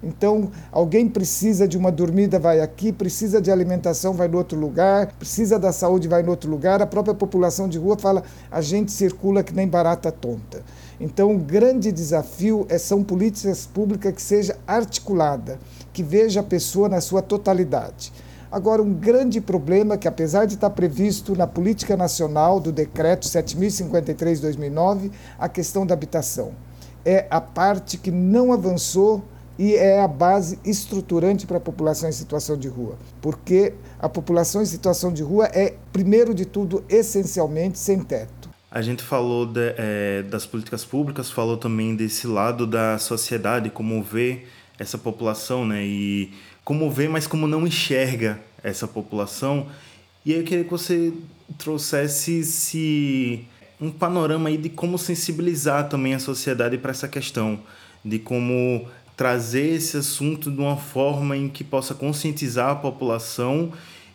Então, 0.03 0.51
alguém 0.73 1.09
precisa 1.09 1.69
de 1.69 1.79
uma 1.79 1.93
dormida, 1.93 2.39
vai 2.39 2.61
aqui, 2.61 2.93
precisa 2.93 3.41
de 3.41 3.53
alimentação, 3.53 4.13
vai 4.13 4.27
no 4.27 4.37
outro 4.37 4.59
lugar, 4.59 5.13
precisa 5.13 5.59
da 5.59 5.73
saúde, 5.73 6.09
vai 6.09 6.23
no 6.23 6.31
outro 6.31 6.51
lugar. 6.51 6.83
A 6.83 6.87
própria 6.87 7.15
população 7.15 7.69
de 7.69 7.79
rua 7.79 7.97
fala: 7.97 8.25
a 8.51 8.61
gente 8.61 8.91
circula 8.91 9.45
que 9.45 9.55
nem 9.55 9.69
barata 9.69 10.11
tonta. 10.11 10.63
Então, 11.01 11.35
o 11.35 11.39
grande 11.39 11.93
desafio 11.93 12.67
é, 12.69 12.79
são 12.79 13.05
políticas 13.05 13.65
públicas 13.65 14.13
que 14.13 14.23
seja 14.23 14.57
articulada, 14.67 15.59
que 15.93 16.03
veja 16.03 16.41
a 16.41 16.45
pessoa 16.45 16.89
na 16.89 17.01
sua 17.01 17.23
totalidade. 17.23 18.13
Agora, 18.51 18.83
um 18.83 18.93
grande 18.93 19.41
problema 19.41 19.97
que, 19.97 20.07
apesar 20.07 20.45
de 20.45 20.55
estar 20.55 20.71
previsto 20.71 21.35
na 21.35 21.47
política 21.47 21.97
nacional 21.97 22.61
do 22.61 22.71
decreto 22.71 23.27
7053-2009, 23.27 25.11
a 25.39 25.49
questão 25.49 25.87
da 25.87 25.95
habitação. 25.95 26.53
É 27.05 27.27
a 27.31 27.41
parte 27.41 27.97
que 27.97 28.11
não 28.11 28.53
avançou 28.53 29.23
e 29.63 29.77
é 29.77 30.01
a 30.01 30.09
base 30.09 30.59
estruturante 30.65 31.47
para 31.47 31.59
a 31.59 31.61
população 31.61 32.09
em 32.09 32.13
situação 32.13 32.57
de 32.57 32.67
rua. 32.67 32.99
Porque 33.21 33.75
a 33.97 34.09
população 34.09 34.61
em 34.61 34.67
situação 34.67 35.13
de 35.13 35.23
rua 35.23 35.47
é, 35.55 35.77
primeiro 35.93 36.35
de 36.35 36.45
tudo, 36.45 36.85
essencialmente 36.89 37.79
sem 37.79 38.01
teto. 38.01 38.51
A 38.69 38.83
gente 38.83 39.05
falou 39.05 39.47
de, 39.47 39.73
é, 39.79 40.23
das 40.25 40.45
políticas 40.45 40.85
públicas, 40.85 41.31
falou 41.31 41.57
também 41.57 41.95
desse 41.95 42.27
lado 42.27 42.67
da 42.67 42.99
sociedade, 42.99 43.71
como 43.71 44.03
vê 44.03 44.47
essa 44.81 44.99
população, 44.99 45.65
né? 45.65 45.85
E 45.85 46.33
como 46.65 46.91
vê, 46.91 47.07
mas 47.07 47.29
como 47.29 47.47
não 47.47 47.65
enxerga 47.65 48.41
essa 48.65 48.89
população. 48.89 49.69
E 50.27 50.33
aí 50.33 50.41
eu 50.41 50.45
queria 50.45 50.65
que 50.65 50.71
você 50.73 51.13
trouxesse 51.57 52.43
se 52.43 53.47
um 53.81 53.93
panorama 53.93 54.49
aí 54.49 54.57
de 54.57 54.71
como 54.71 54.99
sensibilizar 54.99 55.89
também 55.89 56.15
a 56.15 56.19
sociedade 56.19 56.77
para 56.79 56.91
essa 56.91 57.07
questão, 57.07 57.61
de 58.05 58.19
como 58.19 58.89
trazer 59.23 59.77
esse 59.77 59.97
assunto 59.97 60.51
de 60.51 60.59
uma 60.59 60.77
forma 60.77 61.37
em 61.37 61.49
que 61.49 61.63
possa 61.63 61.95
conscientizar 61.95 62.71
a 62.71 62.75
população 62.75 63.71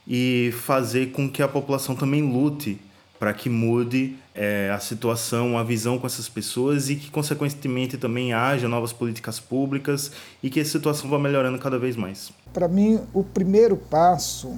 e 0.06 0.54
fazer 0.66 1.14
com 1.14 1.30
que 1.30 1.42
a 1.42 1.48
população 1.48 1.96
também 1.96 2.22
lute 2.22 2.78
para 3.18 3.34
que 3.34 3.50
mude 3.50 4.18
é, 4.36 4.70
a 4.70 4.80
situação, 4.80 5.58
a 5.58 5.64
visão 5.64 5.98
com 5.98 6.06
essas 6.06 6.28
pessoas 6.28 6.90
e 6.90 6.98
que, 6.98 7.10
consequentemente, 7.10 7.98
também 7.98 8.34
haja 8.34 8.68
novas 8.68 8.92
políticas 8.92 9.40
públicas 9.40 10.12
e 10.44 10.50
que 10.50 10.60
a 10.60 10.66
situação 10.66 11.10
vá 11.10 11.18
melhorando 11.18 11.58
cada 11.58 11.80
vez 11.80 11.96
mais. 11.96 12.30
Para 12.52 12.68
mim, 12.68 13.00
o 13.14 13.24
primeiro 13.24 13.78
passo 13.78 14.58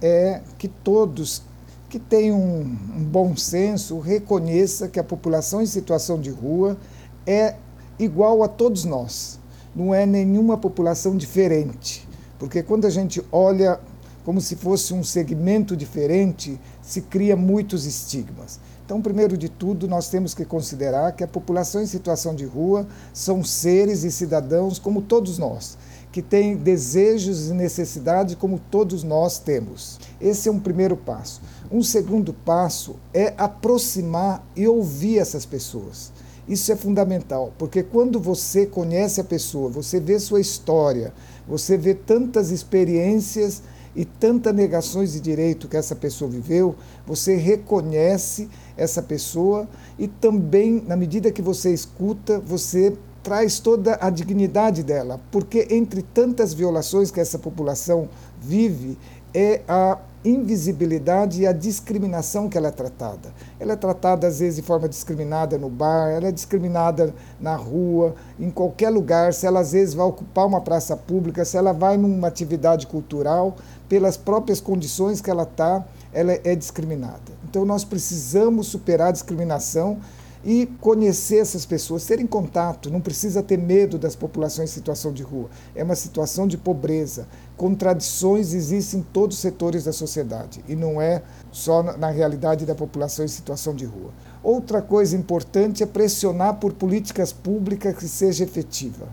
é 0.00 0.40
que 0.56 0.68
todos 0.68 1.42
que 1.90 2.00
um, 2.32 2.60
um 2.96 3.04
bom 3.04 3.36
senso 3.36 3.98
reconheça 3.98 4.88
que 4.88 4.98
a 4.98 5.04
população 5.04 5.60
em 5.60 5.66
situação 5.66 6.18
de 6.18 6.30
rua 6.30 6.78
é 7.26 7.56
igual 7.98 8.42
a 8.42 8.48
todos 8.48 8.86
nós. 8.86 9.39
Não 9.74 9.94
é 9.94 10.04
nenhuma 10.04 10.56
população 10.56 11.16
diferente. 11.16 12.08
Porque 12.38 12.62
quando 12.62 12.86
a 12.86 12.90
gente 12.90 13.22
olha 13.30 13.78
como 14.24 14.40
se 14.40 14.54
fosse 14.56 14.92
um 14.92 15.02
segmento 15.02 15.76
diferente, 15.76 16.60
se 16.82 17.00
cria 17.02 17.36
muitos 17.36 17.86
estigmas. 17.86 18.60
Então, 18.84 19.00
primeiro 19.00 19.36
de 19.36 19.48
tudo, 19.48 19.86
nós 19.86 20.08
temos 20.08 20.34
que 20.34 20.44
considerar 20.44 21.12
que 21.12 21.22
a 21.22 21.28
população 21.28 21.82
em 21.82 21.86
situação 21.86 22.34
de 22.34 22.44
rua 22.44 22.86
são 23.12 23.42
seres 23.44 24.02
e 24.02 24.10
cidadãos 24.10 24.78
como 24.78 25.00
todos 25.00 25.38
nós, 25.38 25.78
que 26.10 26.20
têm 26.20 26.56
desejos 26.56 27.48
e 27.48 27.54
necessidades 27.54 28.34
como 28.34 28.58
todos 28.70 29.04
nós 29.04 29.38
temos. 29.38 29.98
Esse 30.20 30.48
é 30.48 30.52
um 30.52 30.58
primeiro 30.58 30.96
passo. 30.96 31.40
Um 31.70 31.82
segundo 31.82 32.32
passo 32.32 32.96
é 33.14 33.32
aproximar 33.38 34.44
e 34.56 34.66
ouvir 34.66 35.18
essas 35.18 35.46
pessoas. 35.46 36.12
Isso 36.50 36.72
é 36.72 36.74
fundamental, 36.74 37.52
porque 37.56 37.80
quando 37.80 38.18
você 38.18 38.66
conhece 38.66 39.20
a 39.20 39.24
pessoa, 39.24 39.70
você 39.70 40.00
vê 40.00 40.18
sua 40.18 40.40
história, 40.40 41.14
você 41.46 41.76
vê 41.76 41.94
tantas 41.94 42.50
experiências 42.50 43.62
e 43.94 44.04
tantas 44.04 44.52
negações 44.52 45.12
de 45.12 45.20
direito 45.20 45.68
que 45.68 45.76
essa 45.76 45.94
pessoa 45.94 46.28
viveu, 46.28 46.74
você 47.06 47.36
reconhece 47.36 48.48
essa 48.76 49.00
pessoa 49.00 49.68
e 49.96 50.08
também, 50.08 50.82
na 50.84 50.96
medida 50.96 51.30
que 51.30 51.40
você 51.40 51.72
escuta, 51.72 52.40
você 52.40 52.96
traz 53.22 53.60
toda 53.60 53.96
a 54.00 54.10
dignidade 54.10 54.82
dela, 54.82 55.20
porque 55.30 55.68
entre 55.70 56.02
tantas 56.02 56.52
violações 56.52 57.12
que 57.12 57.20
essa 57.20 57.38
população 57.38 58.08
vive, 58.40 58.98
é 59.32 59.62
a 59.68 59.98
invisibilidade 60.24 61.42
e 61.42 61.46
a 61.46 61.52
discriminação 61.52 62.48
que 62.48 62.58
ela 62.58 62.68
é 62.68 62.70
tratada. 62.70 63.32
Ela 63.58 63.72
é 63.72 63.76
tratada, 63.76 64.26
às 64.26 64.40
vezes, 64.40 64.56
de 64.56 64.62
forma 64.62 64.88
discriminada 64.88 65.56
no 65.56 65.70
bar, 65.70 66.10
ela 66.10 66.28
é 66.28 66.32
discriminada 66.32 67.14
na 67.40 67.56
rua, 67.56 68.14
em 68.38 68.50
qualquer 68.50 68.90
lugar, 68.90 69.32
se 69.32 69.46
ela, 69.46 69.60
às 69.60 69.72
vezes, 69.72 69.94
vai 69.94 70.06
ocupar 70.06 70.46
uma 70.46 70.60
praça 70.60 70.96
pública, 70.96 71.44
se 71.44 71.56
ela 71.56 71.72
vai 71.72 71.96
numa 71.96 72.28
atividade 72.28 72.86
cultural, 72.86 73.56
pelas 73.88 74.16
próprias 74.16 74.60
condições 74.60 75.20
que 75.20 75.30
ela 75.30 75.44
está, 75.44 75.84
ela 76.12 76.32
é 76.32 76.54
discriminada. 76.54 77.32
Então, 77.48 77.64
nós 77.64 77.84
precisamos 77.84 78.66
superar 78.66 79.08
a 79.08 79.12
discriminação 79.12 79.98
e 80.44 80.66
conhecer 80.80 81.38
essas 81.38 81.66
pessoas, 81.66 82.06
ter 82.06 82.18
em 82.18 82.26
contato, 82.26 82.90
não 82.90 83.00
precisa 83.00 83.42
ter 83.42 83.58
medo 83.58 83.98
das 83.98 84.16
populações 84.16 84.70
em 84.70 84.72
situação 84.72 85.12
de 85.12 85.22
rua. 85.22 85.50
É 85.74 85.84
uma 85.84 85.94
situação 85.94 86.46
de 86.46 86.56
pobreza. 86.56 87.28
Contradições 87.56 88.54
existem 88.54 89.00
em 89.00 89.02
todos 89.02 89.36
os 89.36 89.42
setores 89.42 89.84
da 89.84 89.92
sociedade 89.92 90.64
e 90.66 90.74
não 90.74 91.00
é 91.00 91.22
só 91.52 91.82
na 91.82 92.08
realidade 92.10 92.64
da 92.64 92.74
população 92.74 93.24
em 93.24 93.28
situação 93.28 93.74
de 93.74 93.84
rua. 93.84 94.12
Outra 94.42 94.80
coisa 94.80 95.14
importante 95.14 95.82
é 95.82 95.86
pressionar 95.86 96.54
por 96.54 96.72
políticas 96.72 97.32
públicas 97.32 97.94
que 97.94 98.08
seja 98.08 98.44
efetiva. 98.44 99.08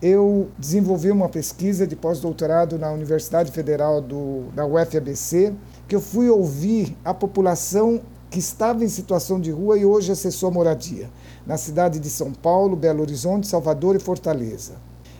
Eu 0.00 0.48
desenvolvi 0.58 1.10
uma 1.10 1.28
pesquisa 1.28 1.86
de 1.86 1.96
pós-doutorado 1.96 2.78
na 2.78 2.90
Universidade 2.90 3.50
Federal 3.52 4.00
do, 4.00 4.44
da 4.54 4.66
UFABC, 4.66 5.54
que 5.86 5.94
eu 5.94 6.00
fui 6.00 6.28
ouvir 6.28 6.96
a 7.04 7.14
população 7.14 8.00
que 8.34 8.40
estava 8.40 8.84
em 8.84 8.88
situação 8.88 9.40
de 9.40 9.52
rua 9.52 9.78
e 9.78 9.84
hoje 9.84 10.10
acessou 10.10 10.48
a 10.48 10.52
moradia, 10.52 11.08
na 11.46 11.56
cidade 11.56 12.00
de 12.00 12.10
São 12.10 12.32
Paulo, 12.32 12.74
Belo 12.74 13.00
Horizonte, 13.00 13.46
Salvador 13.46 13.94
e 13.94 14.00
Fortaleza. 14.00 14.72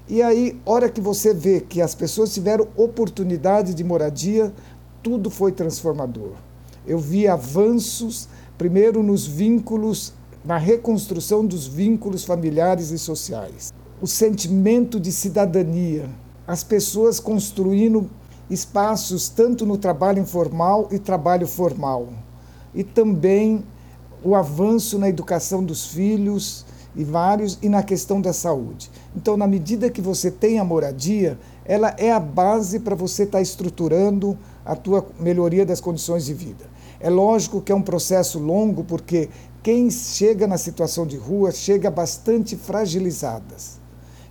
E 0.09 0.21
aí, 0.21 0.61
hora 0.66 0.88
que 0.88 1.00
você 1.00 1.33
vê 1.33 1.61
que 1.61 1.80
as 1.80 1.94
pessoas 1.94 2.35
tiveram 2.35 2.66
oportunidade 2.76 3.73
de 3.73 3.85
moradia, 3.85 4.52
tudo 5.00 5.30
foi 5.30 5.52
transformador. 5.52 6.33
Eu 6.85 6.99
vi 6.99 7.28
avanços, 7.28 8.28
primeiro 8.59 9.00
nos 9.00 9.25
vínculos, 9.25 10.12
na 10.44 10.59
reconstrução 10.59 11.47
dos 11.47 11.68
vínculos 11.68 12.25
familiares 12.25 12.90
e 12.90 12.99
sociais. 12.99 13.73
O 14.02 14.09
sentimento 14.09 14.99
de 14.99 15.12
cidadania, 15.12 16.11
as 16.49 16.64
pessoas 16.64 17.21
construindo 17.21 18.11
espaços 18.50 19.28
tanto 19.28 19.64
no 19.64 19.78
trabalho 19.78 20.21
informal 20.21 20.88
e 20.90 20.99
trabalho 20.99 21.47
formal, 21.47 22.09
e 22.75 22.83
também 22.83 23.64
o 24.23 24.35
avanço 24.35 24.99
na 24.99 25.09
educação 25.09 25.62
dos 25.62 25.87
filhos 25.87 26.64
e 26.97 27.04
vários 27.04 27.59
e 27.61 27.69
na 27.69 27.83
questão 27.83 28.21
da 28.21 28.33
saúde. 28.33 28.90
Então, 29.14 29.37
na 29.37 29.47
medida 29.47 29.90
que 29.90 30.00
você 30.00 30.31
tem 30.31 30.59
a 30.59 30.64
moradia, 30.64 31.38
ela 31.64 31.95
é 31.99 32.11
a 32.11 32.21
base 32.21 32.81
para 32.81 32.95
você 32.95 33.25
estar 33.25 33.38
tá 33.38 33.43
estruturando 33.43 34.38
a 34.64 34.75
tua 34.75 35.07
melhoria 35.21 35.66
das 35.66 35.81
condições 35.81 36.25
de 36.25 36.35
vida. 36.35 36.64
É 37.00 37.11
lógico 37.11 37.61
que 37.61 37.71
é 37.71 37.75
um 37.75 37.83
processo 37.83 38.38
longo, 38.38 38.85
porque 38.85 39.28
quem 39.62 39.90
chega 39.90 40.47
na 40.47 40.57
situação 40.57 41.07
de 41.07 41.16
rua 41.16 41.52
chega 41.52 41.90
bastante 41.90 42.57
fragilizadas. 42.57 43.78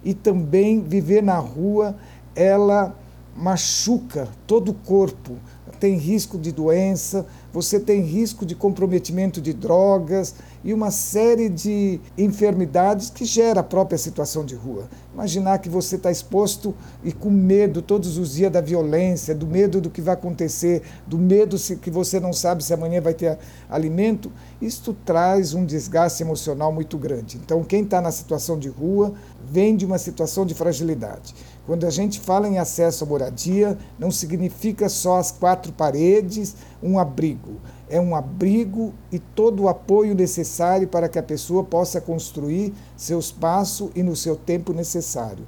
E 0.04 0.14
também 0.14 0.82
viver 0.82 1.22
na 1.22 1.38
rua, 1.38 1.96
ela 2.36 2.96
machuca 3.36 4.28
todo 4.46 4.70
o 4.70 4.74
corpo, 4.74 5.38
tem 5.80 5.98
risco 5.98 6.38
de 6.38 6.52
doença, 6.52 7.26
você 7.54 7.80
tem 7.80 8.02
risco 8.02 8.46
de 8.46 8.56
comprometimento 8.56 9.40
de 9.40 9.54
drogas 9.54 10.34
e 10.64 10.74
uma 10.74 10.90
série 10.90 11.48
de 11.48 12.02
enfermidades 12.18 13.12
que 13.12 13.24
gera 13.24 13.60
a 13.60 13.64
própria 13.64 13.98
situação 13.98 14.44
de 14.44 14.56
rua. 14.56 14.90
Imaginar 15.14 15.60
que 15.60 15.70
você 15.70 15.96
está 15.96 16.10
exposto 16.10 16.74
e 17.04 17.12
com 17.12 17.30
medo 17.30 17.84
todos 17.84 18.18
os 18.18 18.34
dias 18.34 18.52
da 18.52 18.60
violência, 18.60 19.36
do 19.36 19.46
medo 19.46 19.80
do 19.80 19.92
que 19.92 20.02
vai 20.02 20.16
acontecer, 20.16 20.82
do 21.06 21.20
medo 21.20 21.56
que 21.80 21.92
você 21.92 22.20
não 22.20 22.34
sabe 22.34 22.64
se 22.64 22.74
amanhã 22.74 23.00
vai 23.00 23.14
ter 23.14 23.38
alimento, 23.70 24.32
isto 24.60 24.96
traz 25.06 25.54
um 25.54 25.64
desgaste 25.64 26.24
emocional 26.24 26.72
muito 26.72 26.98
grande. 26.98 27.38
Então, 27.38 27.64
quem 27.64 27.84
está 27.84 28.02
na 28.02 28.12
situação 28.12 28.58
de 28.58 28.70
rua 28.70 29.14
vem 29.48 29.76
de 29.76 29.86
uma 29.86 30.00
situação 30.00 30.46
de 30.46 30.56
fragilidade. 30.56 31.36
Quando 31.66 31.86
a 31.86 31.90
gente 31.90 32.20
fala 32.20 32.50
em 32.50 32.60
acesso 32.60 33.06
à 33.06 33.08
moradia, 33.08 33.78
não 33.98 34.12
significa 34.12 34.90
só 34.90 35.18
as 35.18 35.32
quatro 35.32 35.72
paredes, 35.72 36.56
um 36.82 37.00
abrigo. 37.00 37.62
É 37.90 38.02
um 38.02 38.14
abrigo 38.14 38.94
e 39.10 39.18
todo 39.18 39.64
o 39.64 39.70
apoio 39.70 40.14
necessário 40.14 40.90
para 40.90 41.08
que 41.08 41.18
a 41.18 41.24
pessoa 41.24 41.64
possa 41.64 42.02
construir 42.02 42.74
seu 42.98 43.18
espaço 43.18 43.90
e 43.96 44.04
no 44.04 44.14
seu 44.14 44.36
tempo 44.36 44.74
necessário. 44.74 45.46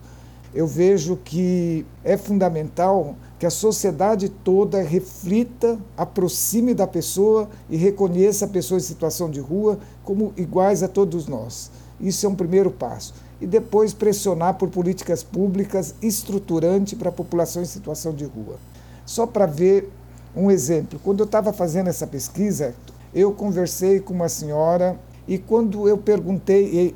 Eu 0.54 0.66
vejo 0.66 1.18
que 1.18 1.86
é 2.02 2.16
fundamental 2.16 3.18
que 3.38 3.46
a 3.46 3.50
sociedade 3.50 4.30
toda 4.30 4.82
reflita, 4.82 5.78
aproxime 5.98 6.74
da 6.74 6.88
pessoa 6.88 7.50
e 7.70 7.76
reconheça 7.76 8.46
a 8.46 8.48
pessoa 8.48 8.78
em 8.78 8.84
situação 8.84 9.30
de 9.30 9.42
rua 9.42 9.80
como 10.02 10.32
iguais 10.38 10.82
a 10.82 10.88
todos 10.88 11.28
nós. 11.28 11.70
Isso 12.00 12.26
é 12.26 12.30
um 12.30 12.36
primeiro 12.36 12.72
passo 12.72 13.14
e 13.40 13.46
depois 13.46 13.94
pressionar 13.94 14.56
por 14.56 14.70
políticas 14.70 15.24
públicas 15.24 15.96
estruturantes 16.02 16.98
para 16.98 17.10
a 17.10 17.12
população 17.12 17.62
em 17.62 17.66
situação 17.66 18.14
de 18.14 18.26
rua. 18.26 18.58
Só 19.06 19.28
para 19.28 19.46
ver 19.46 19.92
um 20.36 20.50
exemplo, 20.50 21.00
quando 21.04 21.20
eu 21.20 21.26
estava 21.26 21.54
fazendo 21.54 21.88
essa 21.88 22.08
pesquisa, 22.08 22.74
eu 23.14 23.32
conversei 23.32 24.00
com 24.00 24.14
uma 24.14 24.30
senhora 24.30 25.00
e 25.28 25.38
quando 25.38 25.88
eu 25.88 25.98
perguntei 25.98 26.96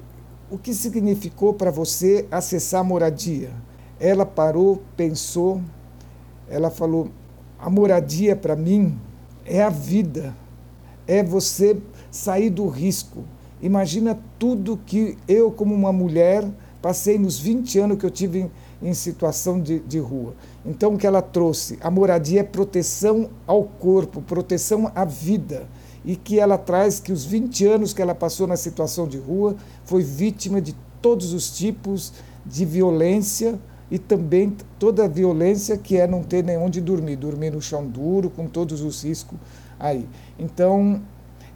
o 0.49 0.57
que 0.57 0.73
significou 0.73 1.53
para 1.53 1.71
você 1.71 2.25
acessar 2.31 2.81
a 2.81 2.83
moradia, 2.83 3.51
ela 3.99 4.25
parou, 4.25 4.81
pensou, 4.97 5.61
ela 6.49 6.69
falou: 6.69 7.09
a 7.57 7.69
moradia 7.69 8.35
para 8.35 8.55
mim 8.55 8.97
é 9.45 9.61
a 9.61 9.69
vida, 9.69 10.35
é 11.07 11.23
você 11.23 11.77
sair 12.11 12.49
do 12.49 12.67
risco, 12.67 13.23
Imagina 13.61 14.17
tudo 14.37 14.79
que 14.85 15.17
eu, 15.27 15.51
como 15.51 15.75
uma 15.75 15.91
mulher, 15.91 16.47
passei 16.81 17.17
nos 17.17 17.39
20 17.39 17.79
anos 17.79 17.97
que 17.97 18.05
eu 18.05 18.11
tive 18.11 18.39
em, 18.39 18.51
em 18.89 18.93
situação 18.93 19.59
de, 19.59 19.79
de 19.79 19.99
rua. 19.99 20.33
Então, 20.65 20.93
o 20.93 20.97
que 20.97 21.05
ela 21.05 21.21
trouxe? 21.21 21.77
A 21.81 21.91
moradia 21.91 22.39
é 22.39 22.43
proteção 22.43 23.29
ao 23.45 23.63
corpo, 23.63 24.21
proteção 24.21 24.91
à 24.95 25.03
vida. 25.03 25.67
E 26.05 26.15
que 26.15 26.39
ela 26.39 26.57
traz 26.57 26.99
que 26.99 27.11
os 27.11 27.25
20 27.25 27.65
anos 27.65 27.93
que 27.93 28.01
ela 28.01 28.15
passou 28.15 28.47
na 28.47 28.55
situação 28.55 29.05
de 29.05 29.17
rua 29.17 29.55
foi 29.83 30.01
vítima 30.01 30.61
de 30.61 30.73
todos 31.01 31.33
os 31.33 31.51
tipos 31.51 32.13
de 32.45 32.63
violência 32.63 33.59
e 33.91 33.97
também 33.97 34.55
toda 34.77 35.05
a 35.05 35.07
violência 35.07 35.77
que 35.77 35.97
é 35.97 36.07
não 36.07 36.23
ter 36.23 36.43
nem 36.43 36.57
onde 36.57 36.79
dormir, 36.79 37.15
dormir 37.15 37.51
no 37.51 37.61
chão 37.61 37.85
duro, 37.85 38.29
com 38.29 38.47
todos 38.47 38.81
os 38.81 39.03
riscos 39.03 39.37
aí. 39.79 40.07
Então, 40.37 41.01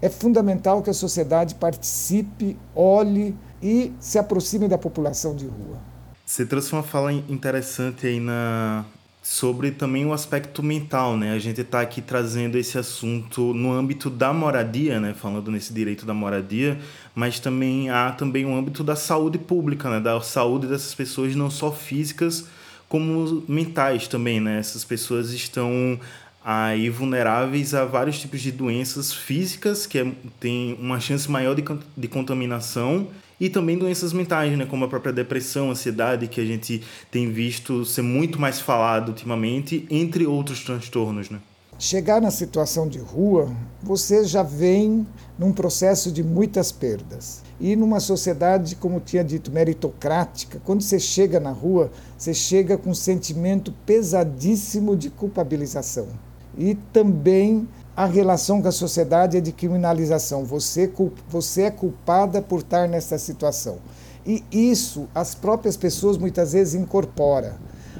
é 0.04 0.10
fundamental 0.10 0.84
que 0.84 0.90
a 0.90 0.94
sociedade 0.94 1.56
participe, 1.56 2.58
olhe 2.76 3.34
e 3.62 3.94
se 4.02 4.20
aproxime 4.20 4.68
da 4.68 4.78
população 4.78 5.34
de 5.34 5.46
rua. 5.46 5.78
Você 6.26 6.46
trouxe 6.46 6.74
uma 6.74 6.84
fala 6.84 7.14
interessante 7.14 8.06
aí 8.06 8.20
na 8.20 8.84
sobre 9.22 9.72
também 9.72 10.06
o 10.06 10.12
aspecto 10.12 10.62
mental, 10.62 11.16
né? 11.16 11.32
A 11.32 11.40
gente 11.40 11.62
está 11.62 11.80
aqui 11.80 12.02
trazendo 12.02 12.58
esse 12.58 12.78
assunto 12.78 13.54
no 13.54 13.72
âmbito 13.72 14.10
da 14.10 14.34
moradia, 14.34 15.00
né? 15.00 15.14
Falando 15.14 15.50
nesse 15.50 15.72
direito 15.74 16.06
da 16.06 16.14
moradia, 16.14 16.78
mas 17.16 17.40
também 17.40 17.90
há 17.90 18.12
também 18.12 18.46
um 18.46 18.58
âmbito 18.58 18.84
da 18.84 18.98
saúde 18.98 19.38
pública, 19.38 19.90
né? 19.90 20.02
Da 20.02 20.20
saúde 20.20 20.68
dessas 20.68 20.94
pessoas 20.94 21.34
não 21.34 21.50
só 21.50 21.72
físicas 21.72 22.46
como 22.90 23.44
mentais 23.48 24.08
também, 24.08 24.42
né? 24.42 24.60
Essas 24.60 24.84
pessoas 24.84 25.32
estão 25.32 25.98
aí 26.44 26.90
vulneráveis 26.90 27.74
a 27.74 27.86
vários 27.86 28.20
tipos 28.20 28.42
de 28.42 28.52
doenças 28.52 29.14
físicas, 29.14 29.86
que 29.86 29.98
é, 29.98 30.12
tem 30.40 30.78
uma 30.80 31.00
chance 31.00 31.30
maior 31.32 31.56
de, 31.56 31.64
de 31.96 32.08
contaminação, 32.08 33.08
e 33.40 33.50
também 33.50 33.78
doenças 33.78 34.14
mentais, 34.14 34.58
né, 34.58 34.66
como 34.66 34.86
a 34.86 34.88
própria 34.88 35.14
depressão, 35.14 35.72
ansiedade, 35.72 36.28
que 36.28 36.42
a 36.42 36.46
gente 36.46 36.84
tem 37.10 37.32
visto 37.32 37.86
ser 37.86 38.02
muito 38.02 38.40
mais 38.40 38.60
falado 38.60 39.10
ultimamente, 39.10 39.88
entre 39.90 40.26
outros 40.26 40.64
transtornos. 40.64 41.30
Né? 41.30 41.40
Chegar 41.80 42.22
na 42.22 42.32
situação 42.32 42.88
de 42.88 43.00
rua, 43.00 43.54
você 43.82 44.24
já 44.24 44.44
vem 44.44 45.06
num 45.38 45.52
processo 45.52 46.12
de 46.12 46.24
muitas 46.24 46.72
perdas. 46.72 47.42
E 47.60 47.76
numa 47.76 48.00
sociedade, 48.00 48.76
como 48.76 49.00
tinha 49.00 49.24
dito, 49.24 49.52
meritocrática, 49.52 50.62
quando 50.64 50.82
você 50.82 51.00
chega 51.00 51.40
na 51.40 51.52
rua, 51.52 51.92
você 52.18 52.34
chega 52.34 52.78
com 52.78 52.92
um 52.92 52.96
sentimento 52.96 53.74
pesadíssimo 53.86 54.96
de 54.96 55.10
culpabilização 55.10 56.08
e 56.58 56.76
também 56.76 57.68
a 57.96 58.06
relação 58.06 58.62
com 58.62 58.68
a 58.68 58.72
sociedade 58.72 59.38
é 59.38 59.42
de 59.42 59.52
criminalização. 59.52 60.44
Você, 60.46 60.92
você 61.30 61.64
é 61.64 61.72
culpada 61.72 62.42
por 62.42 62.60
estar 62.60 62.88
nessa 62.88 63.18
situação. 63.18 63.78
E 64.26 64.44
isso 64.52 65.08
as 65.14 65.36
próprias 65.36 65.78
pessoas 65.78 66.18
muitas 66.18 66.54
vezes 66.54 66.74
incorporam. 66.76 67.54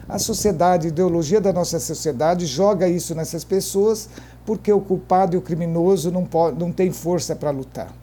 A 0.08 0.20
sociedade, 0.20 0.88
a 0.88 0.90
ideologia 0.90 1.40
da 1.40 1.54
nossa 1.54 1.80
sociedade 1.80 2.46
joga 2.46 2.88
isso 2.88 3.16
nessas 3.16 3.44
pessoas 3.44 4.10
porque 4.46 4.72
o 4.72 4.82
culpado 4.82 5.36
e 5.36 5.38
o 5.38 5.42
criminoso 5.42 6.12
não, 6.12 6.26
pode, 6.26 6.60
não 6.60 6.72
tem 6.72 6.92
força 6.92 7.36
para 7.36 7.50
lutar. 7.50 7.94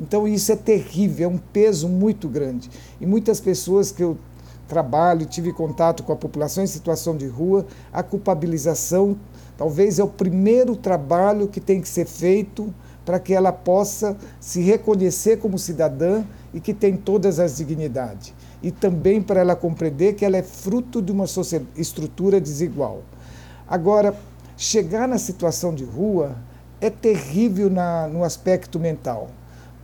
Então 0.00 0.26
isso 0.26 0.50
é 0.50 0.56
terrível, 0.56 1.30
é 1.30 1.32
um 1.32 1.38
peso 1.38 1.88
muito 1.88 2.28
grande. 2.28 2.70
E 3.00 3.06
muitas 3.06 3.40
pessoas 3.40 3.92
que 3.92 4.02
eu 4.02 4.18
trabalho, 4.66 5.26
tive 5.26 5.52
contato 5.52 6.02
com 6.02 6.12
a 6.12 6.16
população 6.16 6.64
em 6.64 6.66
situação 6.66 7.16
de 7.16 7.26
rua, 7.26 7.66
a 7.92 8.02
culpabilização 8.02 9.16
Talvez 9.56 9.98
é 9.98 10.04
o 10.04 10.08
primeiro 10.08 10.74
trabalho 10.74 11.48
que 11.48 11.60
tem 11.60 11.80
que 11.80 11.88
ser 11.88 12.06
feito 12.06 12.74
para 13.04 13.18
que 13.18 13.34
ela 13.34 13.52
possa 13.52 14.16
se 14.40 14.60
reconhecer 14.62 15.38
como 15.38 15.58
cidadã 15.58 16.24
e 16.52 16.60
que 16.60 16.72
tem 16.72 16.96
todas 16.96 17.38
as 17.38 17.56
dignidades. 17.56 18.32
E 18.62 18.70
também 18.70 19.20
para 19.20 19.40
ela 19.40 19.54
compreender 19.54 20.14
que 20.14 20.24
ela 20.24 20.36
é 20.36 20.42
fruto 20.42 21.02
de 21.02 21.12
uma 21.12 21.26
estrutura 21.76 22.40
desigual. 22.40 23.02
Agora, 23.68 24.16
chegar 24.56 25.06
na 25.06 25.18
situação 25.18 25.74
de 25.74 25.84
rua 25.84 26.34
é 26.80 26.88
terrível 26.88 27.68
na, 27.68 28.08
no 28.08 28.24
aspecto 28.24 28.80
mental. 28.80 29.30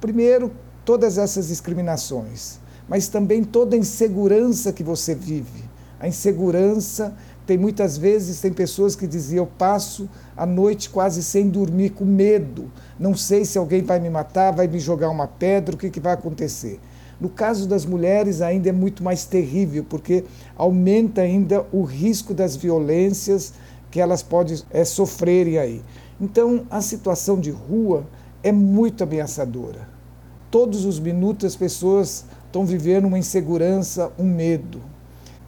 Primeiro, 0.00 0.50
todas 0.84 1.18
essas 1.18 1.48
discriminações, 1.48 2.58
mas 2.88 3.08
também 3.08 3.44
toda 3.44 3.76
a 3.76 3.78
insegurança 3.78 4.72
que 4.72 4.82
você 4.82 5.14
vive. 5.14 5.64
A 5.98 6.08
insegurança 6.08 7.14
tem 7.50 7.58
muitas 7.58 7.98
vezes 7.98 8.40
tem 8.40 8.52
pessoas 8.52 8.94
que 8.94 9.08
diziam: 9.08 9.42
eu 9.42 9.50
passo 9.58 10.08
a 10.36 10.46
noite 10.46 10.88
quase 10.88 11.20
sem 11.20 11.48
dormir, 11.48 11.90
com 11.90 12.04
medo. 12.04 12.70
Não 12.96 13.16
sei 13.16 13.44
se 13.44 13.58
alguém 13.58 13.82
vai 13.82 13.98
me 13.98 14.08
matar, 14.08 14.52
vai 14.52 14.68
me 14.68 14.78
jogar 14.78 15.10
uma 15.10 15.26
pedra, 15.26 15.74
o 15.74 15.78
que, 15.78 15.90
que 15.90 15.98
vai 15.98 16.12
acontecer. 16.12 16.78
No 17.20 17.28
caso 17.28 17.66
das 17.66 17.84
mulheres, 17.84 18.40
ainda 18.40 18.68
é 18.68 18.72
muito 18.72 19.02
mais 19.02 19.24
terrível, 19.24 19.84
porque 19.88 20.24
aumenta 20.56 21.22
ainda 21.22 21.66
o 21.72 21.82
risco 21.82 22.32
das 22.32 22.54
violências 22.54 23.52
que 23.90 24.00
elas 24.00 24.22
podem 24.22 24.56
é, 24.70 24.84
sofrerem 24.84 25.58
aí. 25.58 25.82
Então, 26.20 26.64
a 26.70 26.80
situação 26.80 27.40
de 27.40 27.50
rua 27.50 28.06
é 28.44 28.52
muito 28.52 29.02
ameaçadora. 29.02 29.88
Todos 30.52 30.84
os 30.84 31.00
minutos 31.00 31.46
as 31.46 31.56
pessoas 31.56 32.24
estão 32.46 32.64
vivendo 32.64 33.06
uma 33.06 33.18
insegurança, 33.18 34.12
um 34.16 34.24
medo 34.24 34.80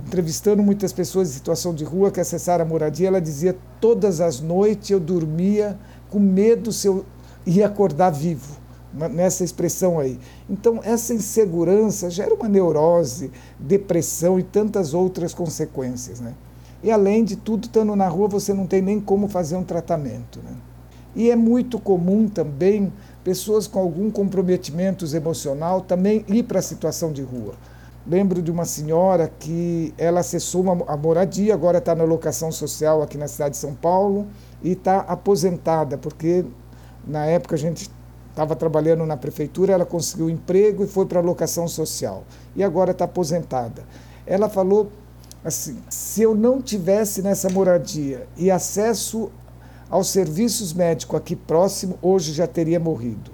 entrevistando 0.06 0.62
muitas 0.62 0.92
pessoas 0.92 1.30
em 1.30 1.32
situação 1.32 1.74
de 1.74 1.84
rua 1.84 2.10
que 2.10 2.20
acessaram 2.20 2.64
a 2.64 2.68
moradia, 2.68 3.08
ela 3.08 3.20
dizia: 3.20 3.56
todas 3.80 4.20
as 4.20 4.40
noites 4.40 4.90
eu 4.90 5.00
dormia 5.00 5.78
com 6.10 6.18
medo 6.18 6.72
se 6.72 6.86
eu 6.86 7.04
ia 7.46 7.66
acordar 7.66 8.10
vivo, 8.10 8.56
nessa 8.92 9.42
expressão 9.42 9.98
aí. 9.98 10.18
Então, 10.48 10.80
essa 10.82 11.14
insegurança 11.14 12.10
gera 12.10 12.34
uma 12.34 12.48
neurose, 12.48 13.30
depressão 13.58 14.38
e 14.38 14.42
tantas 14.42 14.94
outras 14.94 15.32
consequências. 15.32 16.20
Né? 16.20 16.34
E 16.82 16.90
além 16.90 17.24
de 17.24 17.36
tudo, 17.36 17.64
estando 17.64 17.96
na 17.96 18.08
rua, 18.08 18.28
você 18.28 18.52
não 18.52 18.66
tem 18.66 18.82
nem 18.82 19.00
como 19.00 19.28
fazer 19.28 19.56
um 19.56 19.64
tratamento. 19.64 20.40
Né? 20.44 20.52
E 21.14 21.30
é 21.30 21.36
muito 21.36 21.78
comum 21.78 22.28
também 22.28 22.92
pessoas 23.24 23.66
com 23.66 23.78
algum 23.78 24.10
comprometimento 24.10 25.04
emocional 25.14 25.80
também 25.80 26.24
ir 26.28 26.42
para 26.42 26.58
a 26.58 26.62
situação 26.62 27.12
de 27.12 27.22
rua. 27.22 27.54
Lembro 28.06 28.42
de 28.42 28.50
uma 28.50 28.64
senhora 28.64 29.30
que 29.38 29.94
ela 29.96 30.20
acessou 30.20 30.62
uma, 30.62 30.84
a 30.88 30.96
moradia, 30.96 31.54
agora 31.54 31.78
está 31.78 31.94
na 31.94 32.02
locação 32.02 32.50
social 32.50 33.00
aqui 33.00 33.16
na 33.16 33.28
cidade 33.28 33.52
de 33.52 33.58
São 33.58 33.74
Paulo 33.74 34.26
e 34.60 34.72
está 34.72 34.98
aposentada, 35.00 35.96
porque 35.96 36.44
na 37.06 37.24
época 37.26 37.54
a 37.54 37.58
gente 37.58 37.88
estava 38.28 38.56
trabalhando 38.56 39.06
na 39.06 39.16
prefeitura, 39.16 39.72
ela 39.72 39.86
conseguiu 39.86 40.28
emprego 40.28 40.82
e 40.82 40.86
foi 40.86 41.06
para 41.06 41.20
a 41.20 41.22
locação 41.22 41.68
social. 41.68 42.24
E 42.56 42.64
agora 42.64 42.90
está 42.90 43.04
aposentada. 43.04 43.84
Ela 44.26 44.48
falou 44.48 44.90
assim: 45.44 45.78
se 45.88 46.22
eu 46.22 46.34
não 46.34 46.60
tivesse 46.60 47.22
nessa 47.22 47.48
moradia 47.50 48.26
e 48.36 48.50
acesso 48.50 49.30
aos 49.88 50.08
serviços 50.08 50.72
médicos 50.72 51.16
aqui 51.16 51.36
próximo, 51.36 51.98
hoje 52.02 52.32
já 52.32 52.46
teria 52.46 52.80
morrido. 52.80 53.30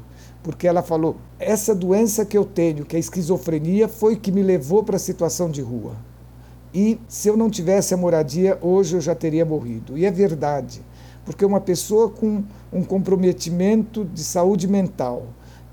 Porque 0.49 0.67
ela 0.67 0.83
falou: 0.83 1.17
essa 1.39 1.75
doença 1.75 2.25
que 2.25 2.39
eu 2.39 2.43
tenho, 2.43 2.87
que 2.87 2.97
é 2.97 2.99
a 2.99 3.01
esquizofrenia, 3.01 3.87
foi 3.87 4.17
que 4.17 4.33
me 4.33 4.43
levou 4.43 4.83
para 4.83 4.97
a 4.97 4.99
situação 4.99 5.51
de 5.51 5.61
rua. 5.61 5.93
E 6.73 6.99
se 7.07 7.29
eu 7.29 7.37
não 7.37 7.51
tivesse 7.51 7.93
a 7.93 7.99
moradia, 7.99 8.59
hoje 8.63 8.97
eu 8.97 9.01
já 9.03 9.15
teria 9.15 9.45
morrido. 9.45 9.99
E 9.99 10.07
é 10.07 10.11
verdade, 10.11 10.81
porque 11.23 11.45
uma 11.45 11.61
pessoa 11.61 12.09
com 12.09 12.43
um 12.73 12.83
comprometimento 12.83 14.07
de 14.07 14.25
saúde 14.25 14.67
mental, 14.67 15.27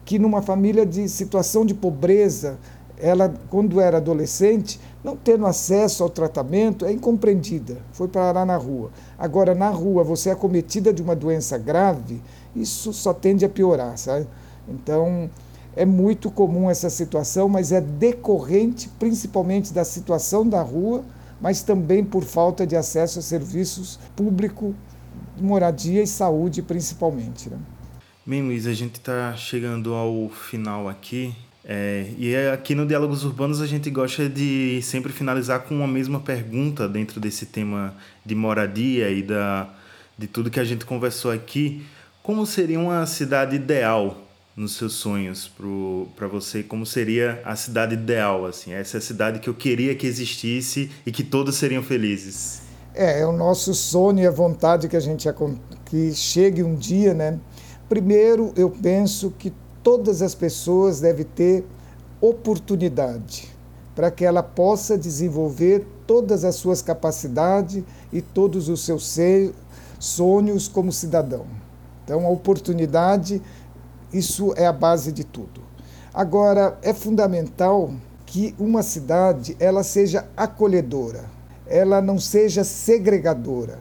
que 0.04 0.20
numa 0.20 0.42
família 0.42 0.86
de 0.86 1.08
situação 1.08 1.66
de 1.66 1.74
pobreza, 1.74 2.60
ela, 2.98 3.34
quando 3.50 3.80
era 3.80 3.96
adolescente, 3.96 4.78
não 5.02 5.16
tendo 5.16 5.46
acesso 5.46 6.04
ao 6.04 6.10
tratamento, 6.10 6.84
é 6.84 6.92
incompreendida, 6.92 7.78
foi 7.94 8.10
parar 8.10 8.46
na 8.46 8.58
rua. 8.58 8.92
Agora, 9.18 9.56
na 9.56 9.70
rua, 9.70 10.04
você 10.04 10.28
é 10.28 10.34
acometida 10.34 10.92
de 10.92 11.02
uma 11.02 11.16
doença 11.16 11.58
grave, 11.58 12.22
isso 12.54 12.92
só 12.92 13.14
tende 13.14 13.46
a 13.46 13.50
piorar, 13.50 13.98
sabe? 13.98 14.28
Então, 14.68 15.30
é 15.76 15.86
muito 15.86 16.32
comum 16.32 16.70
essa 16.70 16.90
situação, 16.90 17.50
mas 17.50 17.72
é 17.72 17.82
decorrente 17.82 18.90
principalmente 18.98 19.74
da 19.74 19.84
situação 19.84 20.48
da 20.48 20.62
rua, 20.62 21.04
mas 21.42 21.64
também 21.64 22.04
por 22.04 22.24
falta 22.24 22.66
de 22.66 22.76
acesso 22.76 23.20
a 23.20 23.22
serviços 23.22 24.00
públicos, 24.16 24.74
moradia 25.38 26.02
e 26.02 26.08
saúde 26.08 26.62
principalmente. 26.62 27.50
Né? 27.50 27.58
Bem, 28.26 28.42
Luiz, 28.42 28.66
a 28.66 28.74
gente 28.74 28.96
está 28.96 29.36
chegando 29.36 29.94
ao 29.94 30.30
final 30.30 30.88
aqui. 30.88 31.36
É, 31.68 32.12
e 32.18 32.34
é 32.34 32.52
aqui 32.52 32.76
no 32.76 32.86
Diálogos 32.86 33.26
Urbanos 33.26 33.60
a 33.60 33.66
gente 33.66 33.90
gosta 33.90 34.30
de 34.30 34.80
sempre 34.84 35.12
finalizar 35.12 35.62
com 35.62 35.76
uma 35.76 35.88
mesma 35.88 36.20
pergunta 36.20 36.88
dentro 36.88 37.20
desse 37.20 37.48
tema 37.48 37.96
de 38.24 38.36
moradia 38.36 39.10
e 39.10 39.24
da, 39.24 39.68
de 40.16 40.28
tudo 40.28 40.52
que 40.52 40.60
a 40.60 40.64
gente 40.64 40.86
conversou 40.86 41.32
aqui. 41.32 41.84
Como 42.22 42.46
seria 42.46 42.80
uma 42.80 43.06
cidade 43.06 43.56
ideal 43.56 44.25
nos 44.56 44.78
seus 44.78 44.94
sonhos 44.94 45.52
para 46.16 46.28
você? 46.28 46.64
Como 46.64 46.86
seria 46.86 47.42
a 47.44 47.56
cidade 47.56 47.94
ideal? 47.94 48.46
Assim, 48.46 48.72
essa 48.72 48.98
é 48.98 49.00
a 49.00 49.02
cidade 49.02 49.40
que 49.40 49.50
eu 49.50 49.54
queria 49.54 49.94
que 49.96 50.08
existisse 50.08 50.90
e 51.06 51.12
que 51.12 51.24
todos 51.24 51.56
seriam 51.56 51.84
felizes. 51.84 52.62
É, 52.94 53.20
é 53.22 53.26
o 53.26 53.34
nosso 53.34 53.74
sonho 53.74 54.20
e 54.20 54.28
a 54.28 54.32
vontade 54.32 54.88
que 54.88 54.96
a 54.96 55.02
gente 55.02 55.28
que 55.86 56.14
chegue 56.14 56.64
um 56.64 56.76
dia, 56.76 57.14
né? 57.14 57.38
Primeiro, 57.90 58.54
eu 58.56 58.70
penso 58.70 59.32
que 59.38 59.52
todas 59.84 60.22
as 60.22 60.34
pessoas 60.34 61.02
devem 61.02 61.26
ter 61.26 61.66
oportunidade 62.22 63.54
para 63.94 64.10
que 64.10 64.26
ela 64.26 64.42
possa 64.42 64.98
desenvolver 64.98 65.86
todas 66.08 66.44
as 66.44 66.56
suas 66.56 66.82
capacidades 66.82 67.84
e 68.12 68.22
todos 68.22 68.70
os 68.70 68.84
seus 68.84 69.18
sonhos 70.00 70.68
como 70.68 70.92
cidadão. 70.92 71.46
Então, 72.04 72.26
a 72.26 72.30
oportunidade 72.30 73.42
isso 74.12 74.54
é 74.56 74.66
a 74.66 74.74
base 74.74 75.12
de 75.12 75.24
tudo. 75.24 75.62
Agora, 76.14 76.78
é 76.82 76.94
fundamental 76.94 77.94
que 78.26 78.56
uma 78.58 78.82
cidade 78.82 79.56
ela 79.60 79.84
seja 79.84 80.28
acolhedora, 80.36 81.26
ela 81.68 82.02
não 82.02 82.18
seja 82.18 82.64
segregadora. 82.64 83.80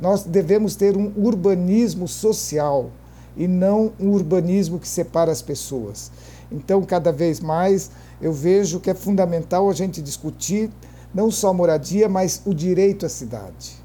Nós 0.00 0.24
devemos 0.24 0.76
ter 0.76 0.96
um 0.96 1.12
urbanismo 1.16 2.06
social 2.06 2.90
e 3.36 3.46
não 3.46 3.92
um 3.98 4.10
urbanismo 4.10 4.78
que 4.78 4.88
separa 4.88 5.30
as 5.30 5.42
pessoas. 5.42 6.10
Então, 6.50 6.82
cada 6.82 7.12
vez 7.12 7.40
mais, 7.40 7.90
eu 8.20 8.32
vejo 8.32 8.80
que 8.80 8.90
é 8.90 8.94
fundamental 8.94 9.68
a 9.68 9.72
gente 9.72 10.02
discutir 10.02 10.70
não 11.14 11.30
só 11.30 11.52
moradia, 11.52 12.08
mas 12.08 12.42
o 12.44 12.52
direito 12.52 13.06
à 13.06 13.08
cidade. 13.08 13.76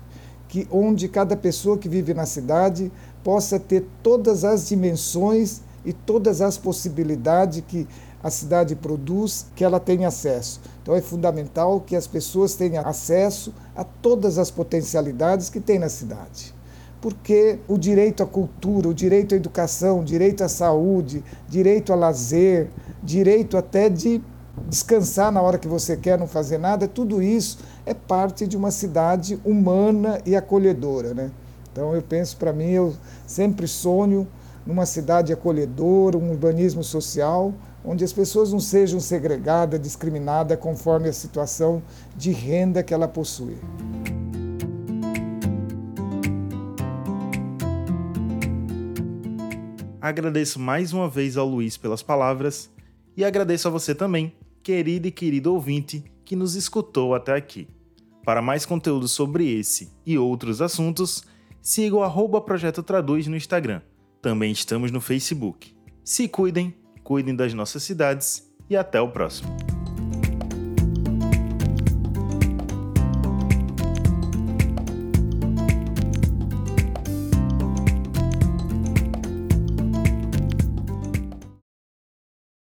Que 0.47 0.67
onde 0.71 1.07
cada 1.07 1.35
pessoa 1.35 1.77
que 1.77 1.89
vive 1.89 2.13
na 2.13 2.25
cidade 2.25 2.91
possa 3.23 3.59
ter 3.59 3.85
todas 4.01 4.43
as 4.43 4.67
dimensões 4.67 5.61
e 5.85 5.93
todas 5.93 6.41
as 6.41 6.57
possibilidades 6.57 7.63
que 7.67 7.87
a 8.23 8.29
cidade 8.29 8.73
produz, 8.75 9.47
que 9.53 9.65
ela 9.65 9.79
tenha 9.79 10.07
acesso. 10.07 10.61
Então 10.81 10.95
é 10.95 11.01
fundamental 11.01 11.81
que 11.81 11.95
as 11.95 12.07
pessoas 12.07 12.55
tenham 12.55 12.85
acesso 12.87 13.53
a 13.75 13.83
todas 13.83 14.37
as 14.37 14.49
potencialidades 14.49 15.49
que 15.49 15.59
tem 15.59 15.77
na 15.77 15.89
cidade. 15.89 16.55
Porque 17.01 17.59
o 17.67 17.77
direito 17.77 18.23
à 18.23 18.25
cultura, 18.25 18.87
o 18.87 18.93
direito 18.93 19.33
à 19.33 19.35
educação, 19.35 19.99
o 19.99 20.03
direito 20.05 20.41
à 20.41 20.47
saúde, 20.47 21.21
direito 21.49 21.91
a 21.91 21.95
lazer, 21.95 22.69
direito 23.03 23.57
até 23.57 23.89
de 23.89 24.21
descansar 24.69 25.29
na 25.29 25.41
hora 25.41 25.57
que 25.57 25.67
você 25.67 25.97
quer, 25.97 26.17
não 26.17 26.27
fazer 26.27 26.57
nada, 26.57 26.87
tudo 26.87 27.21
isso 27.21 27.57
é 27.85 27.93
parte 27.93 28.47
de 28.47 28.55
uma 28.55 28.71
cidade 28.71 29.37
humana 29.43 30.21
e 30.25 30.33
acolhedora. 30.33 31.13
Né? 31.13 31.31
Então 31.71 31.93
eu 31.93 32.01
penso 32.01 32.37
para 32.37 32.53
mim, 32.53 32.69
eu 32.69 32.93
sempre 33.27 33.67
sonho 33.67 34.25
numa 34.65 34.85
cidade 34.85 35.33
acolhedora, 35.33 36.17
um 36.17 36.31
urbanismo 36.31 36.83
social, 36.83 37.53
onde 37.83 38.03
as 38.03 38.13
pessoas 38.13 38.51
não 38.51 38.59
sejam 38.59 38.99
segregadas, 38.99 39.79
discriminadas 39.79 40.57
conforme 40.59 41.09
a 41.09 41.13
situação 41.13 41.83
de 42.15 42.31
renda 42.31 42.81
que 42.81 42.93
ela 42.93 43.07
possui. 43.07 43.57
Agradeço 49.99 50.59
mais 50.59 50.91
uma 50.91 51.09
vez 51.09 51.37
ao 51.37 51.47
Luiz 51.47 51.77
pelas 51.77 52.03
palavras 52.03 52.69
e 53.15 53.23
agradeço 53.23 53.67
a 53.67 53.71
você 53.71 53.95
também, 53.95 54.33
querido 54.61 55.07
e 55.07 55.11
querido 55.11 55.53
ouvinte, 55.53 56.03
que 56.25 56.35
nos 56.35 56.55
escutou 56.55 57.15
até 57.15 57.33
aqui. 57.33 57.67
Para 58.25 58.41
mais 58.41 58.65
conteúdo 58.65 59.07
sobre 59.07 59.49
esse 59.57 59.91
e 60.05 60.17
outros 60.17 60.61
assuntos, 60.61 61.23
siga 61.61 61.95
o 61.95 62.03
arroba 62.03 62.41
Projeto 62.41 62.81
Traduz 62.83 63.27
no 63.27 63.35
Instagram 63.35 63.81
também 64.23 64.53
estamos 64.53 64.89
no 64.89 65.01
Facebook. 65.01 65.75
Se 66.03 66.29
cuidem, 66.29 66.73
cuidem 67.03 67.35
das 67.35 67.53
nossas 67.53 67.83
cidades 67.83 68.49
e 68.69 68.75
até 68.75 68.99
o 69.01 69.09
próximo. 69.09 69.72